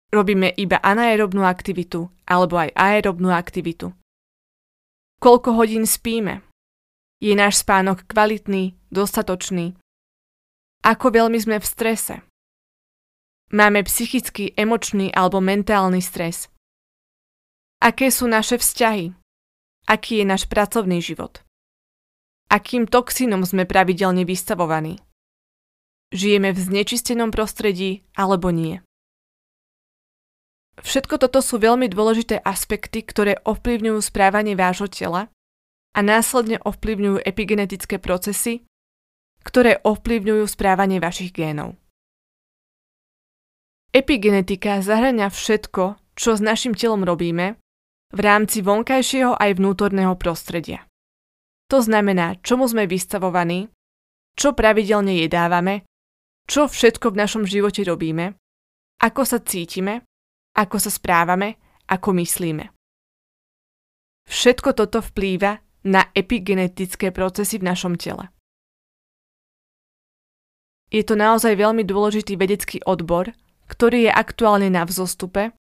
robíme 0.08 0.48
iba 0.56 0.80
anaerobnú 0.80 1.44
aktivitu 1.44 2.08
alebo 2.24 2.56
aj 2.56 2.72
aerobnú 2.72 3.28
aktivitu, 3.28 3.92
Koľko 5.20 5.52
hodín 5.52 5.84
spíme? 5.84 6.40
Je 7.20 7.36
náš 7.36 7.60
spánok 7.60 8.08
kvalitný, 8.08 8.72
dostatočný? 8.88 9.76
Ako 10.80 11.12
veľmi 11.12 11.36
sme 11.36 11.60
v 11.60 11.66
strese? 11.68 12.24
Máme 13.52 13.84
psychický, 13.84 14.56
emočný 14.56 15.12
alebo 15.12 15.44
mentálny 15.44 16.00
stres? 16.00 16.48
Aké 17.84 18.08
sú 18.08 18.32
naše 18.32 18.56
vzťahy? 18.56 19.12
Aký 19.92 20.24
je 20.24 20.24
náš 20.24 20.48
pracovný 20.48 21.04
život? 21.04 21.44
Akým 22.50 22.90
toxínom 22.90 23.46
sme 23.46 23.62
pravidelne 23.62 24.26
vystavovaní? 24.26 24.98
Žijeme 26.10 26.50
v 26.50 26.58
znečistenom 26.58 27.30
prostredí 27.30 28.02
alebo 28.18 28.50
nie? 28.50 28.82
Všetko 30.82 31.22
toto 31.22 31.38
sú 31.46 31.62
veľmi 31.62 31.86
dôležité 31.86 32.42
aspekty, 32.42 33.06
ktoré 33.06 33.38
ovplyvňujú 33.46 34.02
správanie 34.02 34.58
vášho 34.58 34.90
tela 34.90 35.30
a 35.94 35.98
následne 36.02 36.58
ovplyvňujú 36.66 37.22
epigenetické 37.22 38.02
procesy, 38.02 38.66
ktoré 39.46 39.78
ovplyvňujú 39.86 40.42
správanie 40.50 40.98
vašich 40.98 41.30
génov. 41.30 41.78
Epigenetika 43.94 44.82
zahrania 44.82 45.30
všetko, 45.30 46.02
čo 46.18 46.34
s 46.34 46.42
našim 46.42 46.74
telom 46.74 47.06
robíme, 47.06 47.62
v 48.10 48.18
rámci 48.18 48.58
vonkajšieho 48.66 49.38
aj 49.38 49.54
vnútorného 49.54 50.18
prostredia. 50.18 50.89
To 51.70 51.78
znamená, 51.78 52.42
čomu 52.42 52.66
sme 52.66 52.90
vystavovaní, 52.90 53.70
čo 54.34 54.52
pravidelne 54.52 55.14
jedávame, 55.22 55.86
čo 56.50 56.66
všetko 56.66 57.14
v 57.14 57.20
našom 57.22 57.42
živote 57.46 57.86
robíme, 57.86 58.34
ako 58.98 59.22
sa 59.22 59.38
cítime 59.38 60.02
ako 60.54 60.76
sa 60.82 60.90
správame, 60.90 61.56
ako 61.86 62.10
myslíme. 62.18 62.74
Všetko 64.26 64.74
toto 64.74 65.02
vplýva 65.02 65.58
na 65.86 66.10
epigenetické 66.12 67.10
procesy 67.10 67.58
v 67.58 67.66
našom 67.66 67.96
tele. 67.96 68.30
je 70.90 71.06
to 71.06 71.14
naozaj 71.14 71.54
veľmi 71.54 71.86
dôležitý 71.86 72.34
vedecký 72.34 72.82
odbor, 72.82 73.30
ktorý 73.70 74.10
je 74.10 74.12
aktuálne 74.12 74.66
na 74.66 74.82
vzostupe 74.82 75.54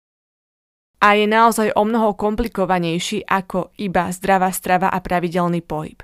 a 0.98 1.14
je 1.14 1.26
naozaj 1.30 1.74
o 1.78 1.82
mnoho 1.87 2.18
komplikovanejší 2.18 3.22
ako 3.26 3.70
iba 3.78 4.11
zdravá 4.11 4.50
strava 4.50 4.90
a 4.90 4.98
pravidelný 4.98 5.62
pohyb. 5.62 6.02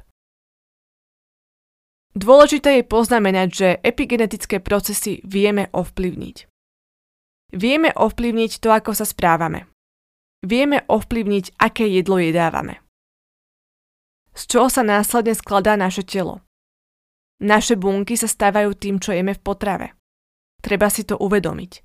Dôležité 2.14 2.78
je 2.78 2.85
poznamenať, 2.87 3.48
že 3.50 3.68
epigenetické 3.83 4.62
procesy 4.62 5.18
vieme 5.26 5.66
ovplyvniť. 5.74 6.46
Vieme 7.59 7.90
ovplyvniť 7.90 8.62
to, 8.62 8.70
ako 8.70 8.94
sa 8.94 9.02
správame. 9.02 9.66
Vieme 10.46 10.87
ovplyvniť, 10.87 11.59
aké 11.59 11.90
jedlo 11.90 12.22
jedávame. 12.22 12.78
Z 14.35 14.46
čoho 14.46 14.70
sa 14.70 14.87
následne 14.87 15.35
skladá 15.35 15.74
naše 15.74 16.07
telo. 16.07 16.42
Naše 17.42 17.74
bunky 17.74 18.14
sa 18.14 18.30
stávajú 18.30 18.78
tým, 18.78 19.02
čo 19.02 19.11
jeme 19.11 19.35
v 19.35 19.42
potrave. 19.42 19.98
Treba 20.62 20.87
si 20.90 21.02
to 21.02 21.18
uvedomiť. 21.18 21.83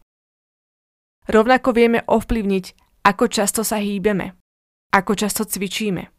Rovnako 1.29 1.69
vieme 1.73 2.05
ovplyvniť, 2.05 2.88
ako 3.09 3.25
často 3.25 3.65
sa 3.65 3.81
hýbeme, 3.81 4.37
ako 4.93 5.17
často 5.17 5.41
cvičíme. 5.41 6.13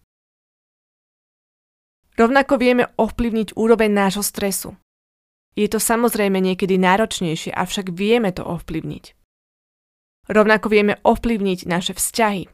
Rovnako 2.19 2.59
vieme 2.59 2.91
ovplyvniť 2.99 3.55
úroveň 3.55 3.91
nášho 3.95 4.27
stresu. 4.27 4.75
Je 5.55 5.71
to 5.71 5.79
samozrejme 5.79 6.43
niekedy 6.43 6.75
náročnejšie, 6.83 7.55
avšak 7.55 7.95
vieme 7.95 8.35
to 8.35 8.43
ovplyvniť. 8.43 9.15
Rovnako 10.27 10.67
vieme 10.67 10.99
ovplyvniť 11.07 11.71
naše 11.71 11.95
vzťahy. 11.95 12.51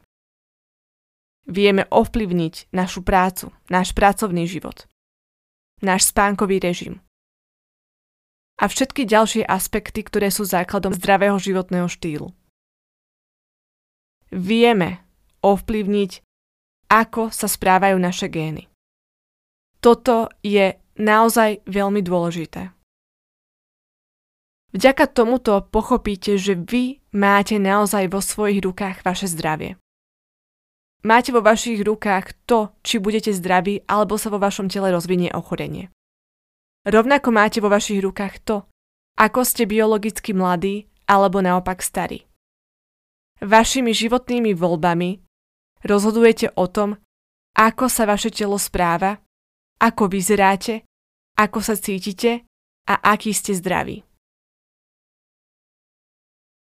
Vieme 1.49 1.89
ovplyvniť 1.89 2.77
našu 2.77 3.01
prácu, 3.01 3.57
náš 3.73 3.97
pracovný 3.97 4.45
život, 4.45 4.85
náš 5.81 6.13
spánkový 6.13 6.61
režim 6.61 7.01
a 8.57 8.65
všetky 8.67 9.05
ďalšie 9.05 9.45
aspekty, 9.45 10.01
ktoré 10.03 10.33
sú 10.33 10.49
základom 10.49 10.91
zdravého 10.97 11.37
životného 11.37 11.87
štýlu 11.87 12.33
vieme 14.31 15.05
ovplyvniť, 15.43 16.11
ako 16.91 17.31
sa 17.35 17.47
správajú 17.51 17.99
naše 17.99 18.31
gény. 18.31 18.71
Toto 19.83 20.31
je 20.43 20.75
naozaj 20.99 21.63
veľmi 21.69 22.03
dôležité. 22.03 22.75
Vďaka 24.75 25.09
tomuto 25.09 25.63
pochopíte, 25.73 26.37
že 26.37 26.53
vy 26.53 27.01
máte 27.15 27.57
naozaj 27.57 28.13
vo 28.13 28.21
svojich 28.21 28.61
rukách 28.61 29.07
vaše 29.07 29.31
zdravie. 29.31 29.81
Máte 31.07 31.31
vo 31.31 31.39
vašich 31.39 31.87
rukách 31.87 32.35
to, 32.51 32.75
či 32.83 32.99
budete 32.99 33.31
zdraví 33.31 33.87
alebo 33.87 34.19
sa 34.19 34.27
vo 34.27 34.43
vašom 34.43 34.67
tele 34.67 34.91
rozvinie 34.91 35.31
ochorenie. 35.31 35.95
Rovnako 36.83 37.31
máte 37.31 37.63
vo 37.63 37.71
vašich 37.71 38.03
rukách 38.03 38.43
to, 38.43 38.67
ako 39.15 39.47
ste 39.47 39.71
biologicky 39.71 40.35
mladí 40.35 40.91
alebo 41.07 41.39
naopak 41.39 41.79
starí. 41.79 42.26
Vašimi 43.37 43.93
životnými 43.93 44.57
voľbami 44.57 45.21
rozhodujete 45.85 46.57
o 46.57 46.65
tom, 46.73 46.97
ako 47.53 47.89
sa 47.89 48.09
vaše 48.09 48.33
telo 48.33 48.57
správa, 48.57 49.21
ako 49.77 50.09
vyzeráte, 50.09 50.89
ako 51.37 51.61
sa 51.61 51.77
cítite 51.77 52.49
a 52.89 52.95
aký 53.13 53.37
ste 53.37 53.53
zdraví. 53.53 54.05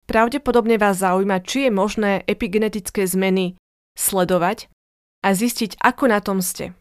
Pravdepodobne 0.05 0.77
vás 0.77 1.01
zaujíma, 1.01 1.41
či 1.47 1.69
je 1.69 1.71
možné 1.71 2.13
epigenetické 2.27 3.07
zmeny 3.07 3.57
sledovať 3.95 4.67
a 5.25 5.33
zistiť, 5.33 5.79
ako 5.81 6.05
na 6.11 6.19
tom 6.19 6.43
ste. 6.43 6.75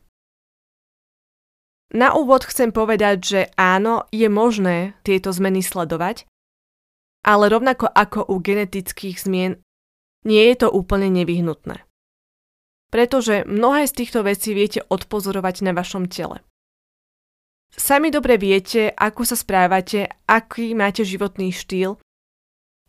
Na 1.93 2.13
úvod 2.17 2.45
chcem 2.45 2.73
povedať, 2.73 3.17
že 3.21 3.41
áno, 3.57 4.05
je 4.11 4.27
možné 4.29 4.97
tieto 5.05 5.29
zmeny 5.33 5.61
sledovať, 5.61 6.25
ale 7.25 7.49
rovnako 7.49 7.89
ako 7.89 8.27
u 8.29 8.41
genetických 8.41 9.17
zmien 9.17 9.61
nie 10.25 10.43
je 10.51 10.55
to 10.65 10.67
úplne 10.71 11.07
nevyhnutné. 11.11 11.83
Pretože 12.89 13.45
mnohé 13.45 13.85
z 13.85 13.93
týchto 14.03 14.25
vecí 14.25 14.57
viete 14.57 14.81
odpozorovať 14.81 15.55
na 15.61 15.77
vašom 15.77 16.09
tele. 16.09 16.41
Sami 17.69 18.09
dobre 18.09 18.41
viete, 18.41 18.89
ako 18.89 19.21
sa 19.29 19.37
správate, 19.37 20.09
aký 20.25 20.73
máte 20.73 21.05
životný 21.05 21.53
štýl 21.53 22.01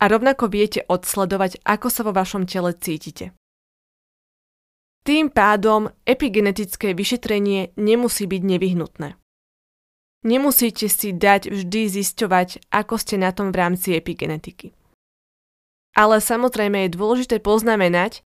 a 0.01 0.03
rovnako 0.09 0.49
viete 0.49 0.81
odsledovať, 0.89 1.61
ako 1.61 1.87
sa 1.93 2.01
vo 2.01 2.11
vašom 2.17 2.49
tele 2.49 2.73
cítite. 2.73 3.37
Tým 5.05 5.29
pádom 5.29 5.89
epigenetické 6.05 6.93
vyšetrenie 6.97 7.73
nemusí 7.77 8.25
byť 8.25 8.41
nevyhnutné. 8.41 9.17
Nemusíte 10.21 10.85
si 10.85 11.09
dať 11.13 11.49
vždy 11.49 11.81
zisťovať, 11.89 12.69
ako 12.69 12.93
ste 13.01 13.17
na 13.17 13.33
tom 13.33 13.49
v 13.49 13.57
rámci 13.57 13.97
epigenetiky. 13.97 14.73
Ale 15.91 16.23
samozrejme 16.23 16.87
je 16.87 16.95
dôležité 16.95 17.43
poznamenať, 17.43 18.23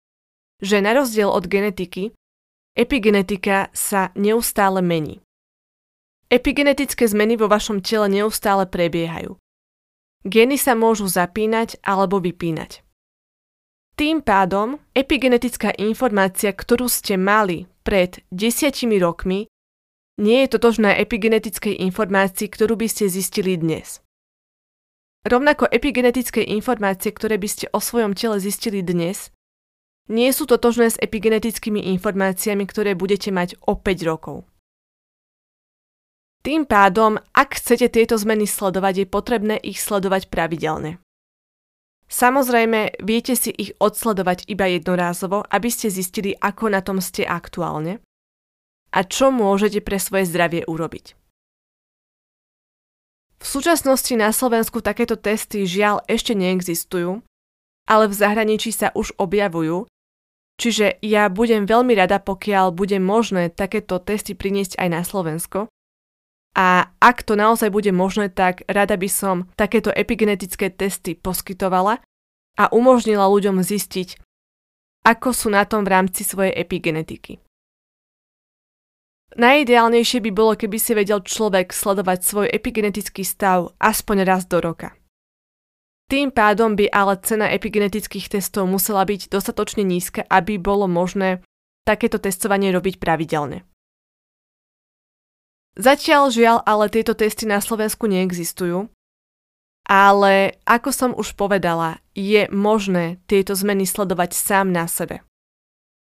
že 0.63 0.83
na 0.83 0.95
rozdiel 0.95 1.31
od 1.31 1.47
genetiky, 1.47 2.15
epigenetika 2.79 3.71
sa 3.75 4.11
neustále 4.15 4.83
mení. 4.83 5.23
Epigenetické 6.33 7.05
zmeny 7.05 7.37
vo 7.37 7.47
vašom 7.47 7.85
tele 7.85 8.09
neustále 8.09 8.65
prebiehajú. 8.65 9.37
Gény 10.25 10.57
sa 10.57 10.73
môžu 10.79 11.11
zapínať 11.11 11.83
alebo 11.83 12.23
vypínať. 12.23 12.81
Tým 13.93 14.25
pádom 14.25 14.81
epigenetická 14.97 15.77
informácia, 15.77 16.55
ktorú 16.55 16.89
ste 16.89 17.21
mali 17.21 17.69
pred 17.85 18.25
desiatimi 18.33 18.97
rokmi, 18.97 19.53
nie 20.17 20.47
je 20.47 20.49
totožná 20.57 20.97
epigenetickej 20.97 21.85
informácii, 21.85 22.49
ktorú 22.49 22.81
by 22.81 22.89
ste 22.89 23.13
zistili 23.13 23.61
dnes. 23.61 24.01
Rovnako 25.23 25.71
epigenetické 25.71 26.43
informácie, 26.43 27.15
ktoré 27.15 27.39
by 27.39 27.49
ste 27.49 27.67
o 27.71 27.79
svojom 27.79 28.19
tele 28.19 28.43
zistili 28.43 28.83
dnes, 28.83 29.31
nie 30.11 30.27
sú 30.35 30.51
totožné 30.51 30.91
s 30.91 30.99
epigenetickými 30.99 31.95
informáciami, 31.95 32.67
ktoré 32.67 32.99
budete 32.99 33.31
mať 33.31 33.55
o 33.63 33.79
5 33.79 34.03
rokov. 34.03 34.43
Tým 36.43 36.67
pádom, 36.67 37.23
ak 37.39 37.55
chcete 37.55 37.87
tieto 37.87 38.19
zmeny 38.19 38.51
sledovať, 38.51 38.95
je 38.99 39.07
potrebné 39.07 39.57
ich 39.63 39.79
sledovať 39.79 40.27
pravidelne. 40.27 40.99
Samozrejme, 42.11 42.99
viete 42.99 43.39
si 43.39 43.55
ich 43.55 43.79
odsledovať 43.79 44.51
iba 44.51 44.67
jednorázovo, 44.67 45.47
aby 45.47 45.71
ste 45.71 45.87
zistili, 45.87 46.35
ako 46.35 46.75
na 46.75 46.83
tom 46.83 46.99
ste 46.99 47.23
aktuálne 47.23 48.03
a 48.93 49.01
čo 49.07 49.33
môžete 49.33 49.81
pre 49.81 49.97
svoje 49.97 50.29
zdravie 50.29 50.69
urobiť. 50.69 51.22
V 53.43 53.47
súčasnosti 53.51 54.15
na 54.15 54.31
Slovensku 54.31 54.79
takéto 54.79 55.19
testy 55.19 55.67
žiaľ 55.67 56.07
ešte 56.07 56.31
neexistujú, 56.39 57.27
ale 57.91 58.05
v 58.07 58.15
zahraničí 58.15 58.71
sa 58.71 58.95
už 58.95 59.19
objavujú, 59.19 59.91
čiže 60.63 61.03
ja 61.03 61.27
budem 61.27 61.67
veľmi 61.67 61.99
rada, 61.99 62.23
pokiaľ 62.23 62.71
bude 62.71 63.03
možné 63.03 63.51
takéto 63.51 63.99
testy 63.99 64.39
priniesť 64.39 64.79
aj 64.79 64.89
na 64.89 65.03
Slovensko. 65.03 65.67
A 66.55 66.95
ak 67.03 67.27
to 67.27 67.35
naozaj 67.35 67.75
bude 67.75 67.91
možné, 67.91 68.31
tak 68.31 68.63
rada 68.71 68.95
by 68.95 69.11
som 69.11 69.51
takéto 69.59 69.91
epigenetické 69.91 70.71
testy 70.71 71.19
poskytovala 71.19 71.99
a 72.61 72.65
umožnila 72.71 73.27
ľuďom 73.27 73.59
zistiť, 73.65 74.23
ako 75.03 75.35
sú 75.35 75.51
na 75.51 75.67
tom 75.67 75.83
v 75.83 75.99
rámci 75.99 76.23
svojej 76.23 76.55
epigenetiky. 76.55 77.43
Najideálnejšie 79.33 80.21
by 80.29 80.31
bolo, 80.31 80.53
keby 80.53 80.77
si 80.77 80.93
vedel 80.93 81.25
človek 81.25 81.73
sledovať 81.73 82.19
svoj 82.21 82.47
epigenetický 82.53 83.25
stav 83.25 83.73
aspoň 83.81 84.29
raz 84.29 84.45
do 84.45 84.61
roka. 84.61 84.93
Tým 86.13 86.29
pádom 86.29 86.77
by 86.77 86.93
ale 86.93 87.17
cena 87.25 87.49
epigenetických 87.49 88.29
testov 88.29 88.69
musela 88.69 89.01
byť 89.09 89.33
dostatočne 89.33 89.81
nízka, 89.81 90.21
aby 90.29 90.61
bolo 90.61 90.85
možné 90.85 91.41
takéto 91.89 92.21
testovanie 92.21 92.69
robiť 92.69 93.01
pravidelne. 93.01 93.65
Zatiaľ 95.73 96.29
žiaľ, 96.29 96.59
ale 96.69 96.93
tieto 96.93 97.17
testy 97.17 97.49
na 97.49 97.65
Slovensku 97.65 98.05
neexistujú, 98.05 98.93
ale 99.89 100.61
ako 100.69 100.91
som 100.93 101.11
už 101.17 101.33
povedala, 101.33 102.05
je 102.13 102.45
možné 102.53 103.25
tieto 103.25 103.57
zmeny 103.57 103.89
sledovať 103.89 104.37
sám 104.37 104.69
na 104.69 104.85
sebe. 104.85 105.25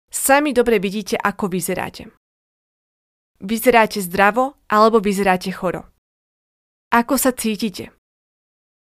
Sami 0.08 0.56
dobre 0.56 0.80
vidíte, 0.80 1.20
ako 1.20 1.52
vyzeráte. 1.52 2.08
Vyzeráte 3.40 4.04
zdravo 4.04 4.60
alebo 4.68 5.00
vyzeráte 5.00 5.48
choro? 5.48 5.88
Ako 6.92 7.16
sa 7.16 7.32
cítite? 7.32 7.88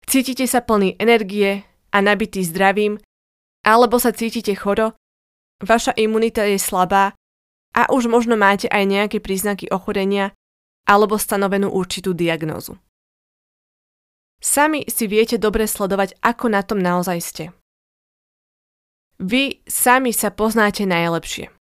Cítite 0.09 0.49
sa 0.49 0.65
plný 0.65 0.97
energie 0.97 1.61
a 1.93 1.97
nabitý 2.01 2.41
zdravím, 2.41 2.97
alebo 3.61 4.01
sa 4.01 4.15
cítite 4.15 4.55
choro, 4.57 4.97
vaša 5.61 5.93
imunita 5.93 6.47
je 6.47 6.57
slabá 6.57 7.13
a 7.75 7.91
už 7.93 8.09
možno 8.09 8.33
máte 8.39 8.65
aj 8.71 8.83
nejaké 8.87 9.17
príznaky 9.21 9.69
ochorenia 9.69 10.33
alebo 10.87 11.19
stanovenú 11.19 11.69
určitú 11.69 12.15
diagnózu. 12.15 12.79
Sami 14.39 14.87
si 14.87 15.05
viete 15.09 15.35
dobre 15.35 15.67
sledovať, 15.67 16.15
ako 16.23 16.45
na 16.47 16.61
tom 16.63 16.79
naozaj 16.79 17.19
ste. 17.19 17.45
Vy 19.17 19.65
sami 19.65 20.13
sa 20.13 20.29
poznáte 20.29 20.85
najlepšie. 20.85 21.56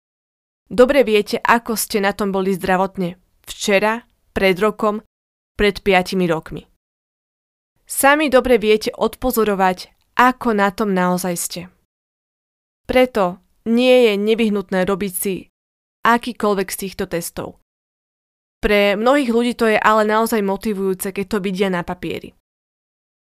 Dobre 0.66 1.06
viete, 1.06 1.38
ako 1.38 1.78
ste 1.78 2.02
na 2.02 2.10
tom 2.10 2.34
boli 2.34 2.50
zdravotne 2.50 3.14
včera, 3.46 4.02
pred 4.34 4.58
rokom, 4.58 5.00
pred 5.54 5.80
piatimi 5.80 6.26
rokmi. 6.26 6.66
sami 7.86 8.26
dobre 8.28 8.58
viete 8.58 8.90
odpozorovať, 8.90 9.94
ako 10.18 10.48
na 10.52 10.68
tom 10.74 10.90
naozaj 10.90 11.34
ste. 11.38 11.60
Preto 12.84 13.38
nie 13.70 14.10
je 14.10 14.12
nevyhnutné 14.18 14.82
robiť 14.82 15.12
si 15.14 15.34
akýkoľvek 16.06 16.68
z 16.70 16.76
týchto 16.86 17.06
testov. 17.10 17.62
Pre 18.62 18.98
mnohých 18.98 19.30
ľudí 19.30 19.52
to 19.54 19.70
je 19.70 19.78
ale 19.78 20.02
naozaj 20.02 20.42
motivujúce, 20.42 21.14
keď 21.14 21.26
to 21.30 21.38
vidia 21.38 21.70
na 21.70 21.86
papieri. 21.86 22.34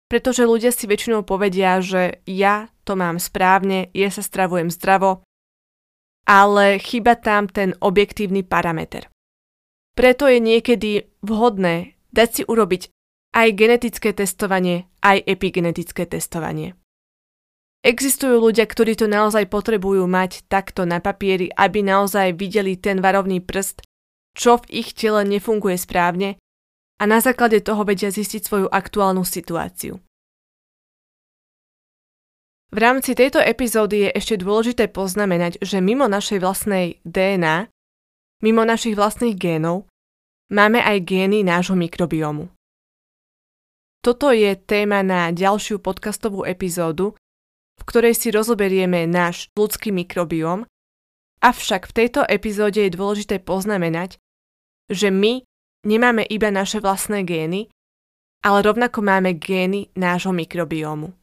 Pretože 0.10 0.49
ľudia 0.49 0.73
si 0.73 0.89
väčšinou 0.89 1.21
povedia, 1.21 1.80
že 1.80 2.19
ja 2.25 2.67
to 2.84 2.97
mám 2.97 3.21
správne, 3.21 3.93
ja 3.93 4.10
sa 4.10 4.25
stravujem 4.25 4.73
zdravo, 4.73 5.21
ale 6.29 6.77
chyba 6.77 7.17
tam 7.17 7.49
ten 7.49 7.73
objektívny 7.81 8.45
parameter. 8.45 9.09
Preto 9.97 10.29
je 10.29 10.37
niekedy 10.37 11.09
vhodné 11.25 11.97
dať 12.13 12.29
si 12.29 12.43
urobiť 12.45 12.93
aj 13.33 13.47
genetické 13.57 14.13
testovanie, 14.13 14.85
aj 15.01 15.25
epigenetické 15.25 16.05
testovanie. 16.05 16.77
Existujú 17.81 18.43
ľudia, 18.43 18.67
ktorí 18.67 18.93
to 18.93 19.07
naozaj 19.07 19.47
potrebujú 19.49 20.03
mať 20.05 20.45
takto 20.51 20.83
na 20.83 21.01
papieri, 21.01 21.49
aby 21.49 21.81
naozaj 21.81 22.35
videli 22.35 22.75
ten 22.75 22.99
varovný 22.99 23.39
prst, 23.39 23.81
čo 24.35 24.59
v 24.61 24.83
ich 24.83 24.93
tele 24.93 25.23
nefunguje 25.25 25.79
správne 25.79 26.37
a 26.99 27.03
na 27.07 27.23
základe 27.23 27.63
toho 27.63 27.87
vedia 27.87 28.11
zistiť 28.11 28.41
svoju 28.43 28.67
aktuálnu 28.67 29.23
situáciu. 29.23 29.97
V 32.69 32.77
rámci 32.77 33.17
tejto 33.17 33.41
epizódy 33.41 34.05
je 34.05 34.10
ešte 34.13 34.36
dôležité 34.38 34.93
poznamenať, 34.93 35.58
že 35.65 35.82
mimo 35.82 36.05
našej 36.05 36.38
vlastnej 36.38 37.01
DNA, 37.01 37.65
mimo 38.45 38.62
našich 38.62 38.93
vlastných 38.93 39.34
génov, 39.34 39.89
máme 40.53 40.77
aj 40.77 41.01
gény 41.01 41.41
nášho 41.41 41.73
mikrobiomu. 41.73 42.53
Toto 44.05 44.29
je 44.29 44.53
téma 44.53 45.01
na 45.01 45.34
ďalšiu 45.34 45.82
podcastovú 45.82 46.45
epizódu, 46.45 47.17
v 47.82 47.84
ktorej 47.89 48.13
si 48.13 48.29
rozoberieme 48.29 49.10
náš 49.10 49.49
ľudský 49.58 49.89
mikrobióm, 49.89 50.69
avšak 51.41 51.89
v 51.89 51.95
tejto 52.05 52.21
epizóde 52.29 52.86
je 52.86 52.95
dôležité 52.95 53.41
poznamenať, 53.41 54.21
že 54.93 55.10
my 55.10 55.41
nemáme 55.89 56.21
iba 56.21 56.53
naše 56.53 56.79
vlastné 56.79 57.25
gény, 57.25 57.67
ale 58.45 58.62
rovnako 58.62 59.03
máme 59.03 59.36
gény 59.36 59.91
nášho 59.97 60.32
mikrobiomu. 60.32 61.18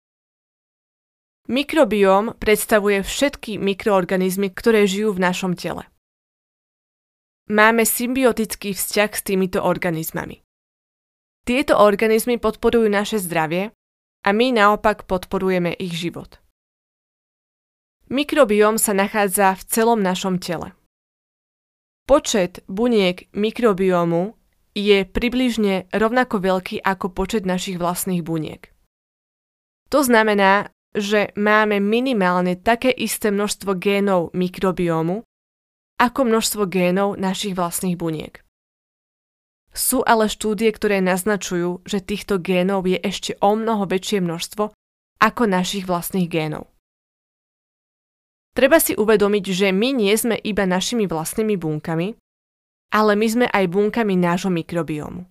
Mikrobióm 1.46 2.34
predstavuje 2.42 3.06
všetky 3.06 3.62
mikroorganizmy, 3.62 4.50
ktoré 4.50 4.82
žijú 4.82 5.14
v 5.14 5.22
našom 5.22 5.54
tele. 5.54 5.86
Máme 7.46 7.86
symbiotický 7.86 8.74
vzťah 8.74 9.10
s 9.14 9.22
týmito 9.22 9.62
organizmami. 9.62 10.42
Tieto 11.46 11.78
organizmy 11.78 12.42
podporujú 12.42 12.90
naše 12.90 13.22
zdravie 13.22 13.70
a 14.26 14.28
my 14.34 14.58
naopak 14.58 15.06
podporujeme 15.06 15.70
ich 15.78 15.94
život. 15.94 16.42
Mikrobióm 18.10 18.74
sa 18.82 18.90
nachádza 18.90 19.54
v 19.54 19.62
celom 19.70 20.02
našom 20.02 20.42
tele. 20.42 20.74
Počet 22.10 22.66
buniek 22.66 23.30
mikrobiomu 23.30 24.34
je 24.74 25.06
približne 25.06 25.86
rovnako 25.94 26.42
veľký 26.42 26.82
ako 26.82 27.14
počet 27.14 27.46
našich 27.46 27.78
vlastných 27.78 28.26
buniek. 28.26 28.74
To 29.94 30.02
znamená, 30.02 30.74
že 30.96 31.36
máme 31.36 31.78
minimálne 31.78 32.56
také 32.56 32.90
isté 32.90 33.28
množstvo 33.28 33.76
génov 33.76 34.32
mikrobiomu, 34.32 35.22
ako 36.00 36.20
množstvo 36.28 36.64
génov 36.68 37.20
našich 37.20 37.52
vlastných 37.56 37.96
buniek. 37.96 38.40
Sú 39.76 40.00
ale 40.08 40.32
štúdie, 40.32 40.72
ktoré 40.72 41.04
naznačujú, 41.04 41.84
že 41.84 42.00
týchto 42.00 42.40
génov 42.40 42.88
je 42.88 42.96
ešte 42.96 43.36
o 43.44 43.52
mnoho 43.52 43.84
väčšie 43.84 44.24
množstvo 44.24 44.72
ako 45.20 45.42
našich 45.44 45.84
vlastných 45.84 46.28
génov. 46.28 46.72
Treba 48.56 48.80
si 48.80 48.96
uvedomiť, 48.96 49.44
že 49.52 49.68
my 49.68 49.92
nie 49.92 50.16
sme 50.16 50.40
iba 50.40 50.64
našimi 50.64 51.04
vlastnými 51.04 51.60
bunkami, 51.60 52.16
ale 52.88 53.12
my 53.12 53.26
sme 53.28 53.46
aj 53.52 53.68
bunkami 53.68 54.16
nášho 54.16 54.48
mikrobiomu. 54.48 55.28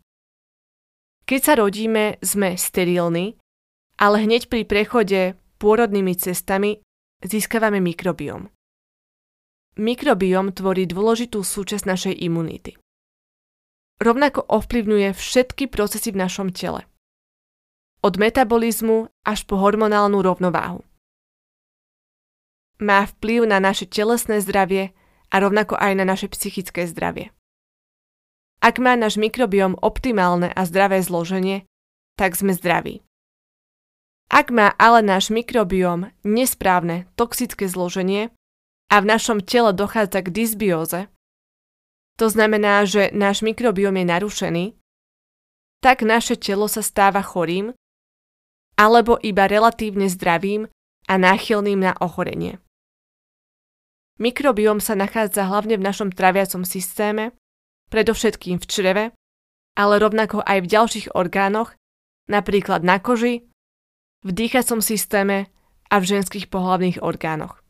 Keď 1.25 1.39
sa 1.41 1.53
rodíme, 1.57 2.21
sme 2.21 2.53
sterilní, 2.53 3.33
ale 3.97 4.29
hneď 4.29 4.45
pri 4.45 4.61
prechode 4.61 5.33
pôrodnými 5.61 6.15
cestami 6.15 6.83
získavame 7.23 7.79
mikrobióm. 7.79 8.51
Mikrobióm 9.75 10.55
tvorí 10.55 10.87
dôležitú 10.87 11.43
súčasť 11.43 11.83
našej 11.83 12.15
imunity. 12.23 12.79
Rovnako 13.99 14.43
ovplyvňuje 14.47 15.15
všetky 15.15 15.71
procesy 15.71 16.11
v 16.11 16.19
našom 16.19 16.51
tele. 16.51 16.83
Od 18.03 18.15
metabolizmu 18.19 19.11
až 19.23 19.47
po 19.47 19.55
hormonálnu 19.59 20.19
rovnováhu. 20.19 20.83
Má 22.83 23.07
vplyv 23.07 23.47
na 23.47 23.63
naše 23.63 23.87
telesné 23.87 24.43
zdravie 24.43 24.91
a 25.31 25.35
rovnako 25.39 25.79
aj 25.79 25.91
na 25.95 26.03
naše 26.03 26.27
psychické 26.27 26.83
zdravie. 26.91 27.31
Ak 28.59 28.83
má 28.83 28.99
náš 28.99 29.15
mikrobióm 29.15 29.79
optimálne 29.79 30.51
a 30.51 30.61
zdravé 30.67 30.99
zloženie, 30.99 31.63
tak 32.19 32.35
sme 32.35 32.51
zdraví. 32.51 33.04
Ak 34.29 34.49
má 34.49 34.73
ale 34.81 35.05
náš 35.05 35.29
mikrobióm 35.29 36.09
nesprávne 36.25 37.05
toxické 37.13 37.69
zloženie 37.69 38.33
a 38.89 38.95
v 39.01 39.05
našom 39.05 39.41
tele 39.41 39.71
dochádza 39.71 40.25
k 40.25 40.33
dysbióze, 40.33 41.07
to 42.15 42.31
znamená, 42.31 42.87
že 42.87 43.11
náš 43.11 43.43
mikrobióm 43.43 43.99
je 44.01 44.05
narušený, 44.07 44.65
tak 45.83 46.01
naše 46.01 46.39
telo 46.39 46.65
sa 46.65 46.81
stáva 46.81 47.21
chorým 47.21 47.75
alebo 48.75 49.15
iba 49.21 49.47
relatívne 49.47 50.09
zdravým 50.11 50.67
a 51.07 51.13
náchylným 51.15 51.79
na 51.79 51.93
ochorenie. 52.01 52.59
Mikrobióm 54.15 54.79
sa 54.79 54.95
nachádza 54.95 55.47
hlavne 55.47 55.75
v 55.75 55.85
našom 55.85 56.09
traviacom 56.11 56.63
systéme, 56.63 57.35
predovšetkým 57.91 58.63
v 58.63 58.65
čreve, 58.65 59.05
ale 59.75 59.93
rovnako 59.99 60.39
aj 60.43 60.59
v 60.63 60.71
ďalších 60.71 61.07
orgánoch, 61.13 61.75
napríklad 62.31 62.81
na 62.81 62.97
koži, 62.99 63.47
v 64.25 64.29
dýchacom 64.33 64.81
systéme 64.81 65.53
a 65.85 65.95
v 66.01 66.05
ženských 66.17 66.49
pohlavných 66.49 67.05
orgánoch. 67.05 67.61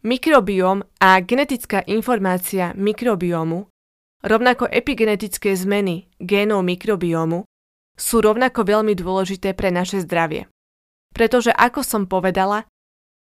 Mikrobióm 0.00 0.80
a 0.96 1.20
genetická 1.20 1.84
informácia 1.84 2.72
mikrobiomu, 2.72 3.68
rovnako 4.24 4.70
epigenetické 4.72 5.52
zmeny 5.52 6.08
génov 6.16 6.64
mikrobiomu, 6.64 7.44
sú 7.96 8.24
rovnako 8.24 8.64
veľmi 8.64 8.96
dôležité 8.96 9.52
pre 9.52 9.68
naše 9.68 10.00
zdravie. 10.00 10.48
Pretože, 11.12 11.52
ako 11.52 11.80
som 11.84 12.02
povedala, 12.08 12.64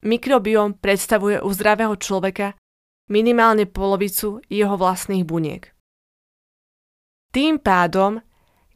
mikrobióm 0.05 0.77
predstavuje 0.77 1.41
u 1.41 1.51
zdravého 1.53 1.97
človeka 2.01 2.57
minimálne 3.13 3.65
polovicu 3.65 4.41
jeho 4.49 4.77
vlastných 4.77 5.25
buniek. 5.25 5.73
Tým 7.33 7.61
pádom 7.61 8.21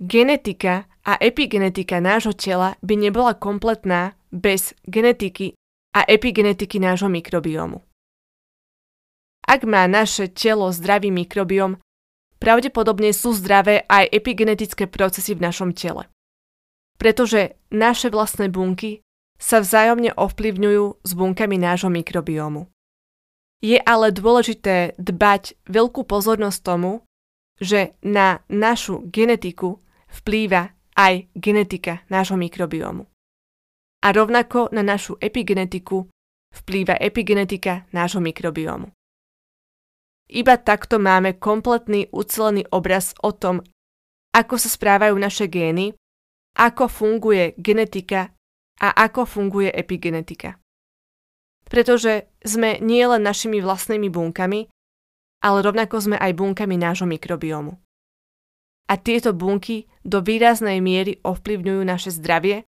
genetika 0.00 0.91
a 1.02 1.18
epigenetika 1.18 1.98
nášho 1.98 2.32
tela 2.32 2.78
by 2.82 2.94
nebola 2.96 3.34
kompletná 3.34 4.14
bez 4.30 4.74
genetiky 4.86 5.58
a 5.92 6.06
epigenetiky 6.06 6.78
nášho 6.78 7.10
mikrobiomu. 7.10 7.82
Ak 9.42 9.66
má 9.66 9.84
naše 9.90 10.30
telo 10.30 10.70
zdravý 10.70 11.10
mikrobiom, 11.10 11.82
pravdepodobne 12.38 13.10
sú 13.10 13.34
zdravé 13.34 13.82
aj 13.90 14.08
epigenetické 14.14 14.86
procesy 14.86 15.34
v 15.34 15.44
našom 15.44 15.74
tele. 15.74 16.06
Pretože 16.96 17.58
naše 17.74 18.08
vlastné 18.08 18.46
bunky 18.48 19.02
sa 19.42 19.58
vzájomne 19.58 20.14
ovplyvňujú 20.14 21.02
s 21.02 21.10
bunkami 21.18 21.58
nášho 21.58 21.90
mikrobiomu. 21.90 22.70
Je 23.58 23.78
ale 23.82 24.14
dôležité 24.14 24.94
dbať 24.98 25.58
veľkú 25.66 26.06
pozornosť 26.06 26.58
tomu, 26.62 27.02
že 27.58 27.94
na 28.02 28.42
našu 28.46 29.06
genetiku 29.10 29.82
vplýva 30.10 30.74
aj 30.96 31.28
genetika 31.34 32.04
nášho 32.08 32.36
mikrobiomu. 32.36 33.06
A 34.02 34.12
rovnako 34.12 34.68
na 34.72 34.82
našu 34.82 35.16
epigenetiku 35.20 36.10
vplýva 36.52 36.98
epigenetika 37.00 37.86
nášho 37.92 38.20
mikrobiomu. 38.20 38.90
Iba 40.32 40.56
takto 40.56 40.96
máme 40.96 41.36
kompletný 41.36 42.08
ucelený 42.12 42.64
obraz 42.72 43.12
o 43.20 43.32
tom, 43.32 43.60
ako 44.32 44.56
sa 44.56 44.68
správajú 44.72 45.16
naše 45.16 45.46
gény, 45.48 45.92
ako 46.56 46.88
funguje 46.88 47.52
genetika 47.60 48.32
a 48.80 48.88
ako 48.96 49.28
funguje 49.28 49.68
epigenetika. 49.72 50.56
Pretože 51.68 52.32
sme 52.44 52.80
nielen 52.80 53.24
našimi 53.24 53.60
vlastnými 53.60 54.08
bunkami, 54.08 54.68
ale 55.44 55.58
rovnako 55.62 55.96
sme 56.00 56.16
aj 56.16 56.32
bunkami 56.36 56.76
nášho 56.80 57.08
mikrobiomu 57.08 57.81
a 58.92 59.00
tieto 59.00 59.32
bunky 59.32 59.88
do 60.04 60.20
výraznej 60.20 60.84
miery 60.84 61.16
ovplyvňujú 61.24 61.80
naše 61.80 62.12
zdravie, 62.12 62.68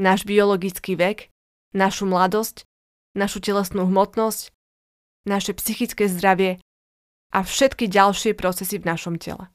náš 0.00 0.24
biologický 0.24 0.96
vek, 0.96 1.28
našu 1.76 2.08
mladosť, 2.08 2.64
našu 3.12 3.44
telesnú 3.44 3.84
hmotnosť, 3.84 4.48
naše 5.28 5.52
psychické 5.52 6.08
zdravie 6.08 6.64
a 7.36 7.44
všetky 7.44 7.92
ďalšie 7.92 8.32
procesy 8.32 8.80
v 8.80 8.88
našom 8.88 9.20
tele. 9.20 9.52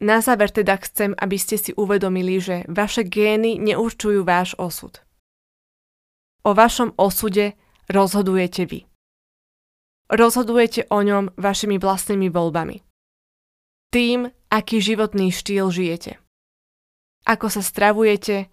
Na 0.00 0.24
záver 0.24 0.48
teda 0.48 0.80
chcem, 0.80 1.12
aby 1.20 1.36
ste 1.36 1.60
si 1.60 1.76
uvedomili, 1.76 2.40
že 2.40 2.64
vaše 2.72 3.04
gény 3.04 3.60
neurčujú 3.60 4.24
váš 4.24 4.56
osud. 4.56 5.04
O 6.44 6.56
vašom 6.56 6.96
osude 6.96 7.52
rozhodujete 7.92 8.64
vy. 8.64 8.88
Rozhodujete 10.08 10.88
o 10.88 10.98
ňom 11.04 11.36
vašimi 11.36 11.76
vlastnými 11.76 12.28
voľbami. 12.32 12.93
Tým, 13.94 14.26
aký 14.50 14.82
životný 14.82 15.30
štýl 15.30 15.70
žijete. 15.70 16.18
Ako 17.30 17.46
sa 17.46 17.62
stravujete, 17.62 18.50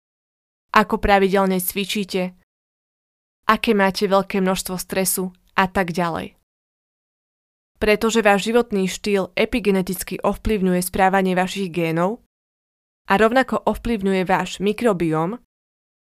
ako 0.69 1.01
pravidelne 1.01 1.57
cvičíte, 1.57 2.37
aké 3.49 3.73
máte 3.73 4.05
veľké 4.05 4.37
množstvo 4.37 4.77
stresu 4.77 5.33
a 5.57 5.65
tak 5.65 5.97
ďalej. 5.97 6.37
Pretože 7.81 8.21
váš 8.21 8.53
životný 8.53 8.85
štýl 8.85 9.33
epigeneticky 9.33 10.21
ovplyvňuje 10.21 10.81
správanie 10.85 11.33
vašich 11.33 11.73
génov 11.73 12.21
a 13.09 13.17
rovnako 13.17 13.65
ovplyvňuje 13.65 14.21
váš 14.29 14.61
mikrobióm, 14.61 15.41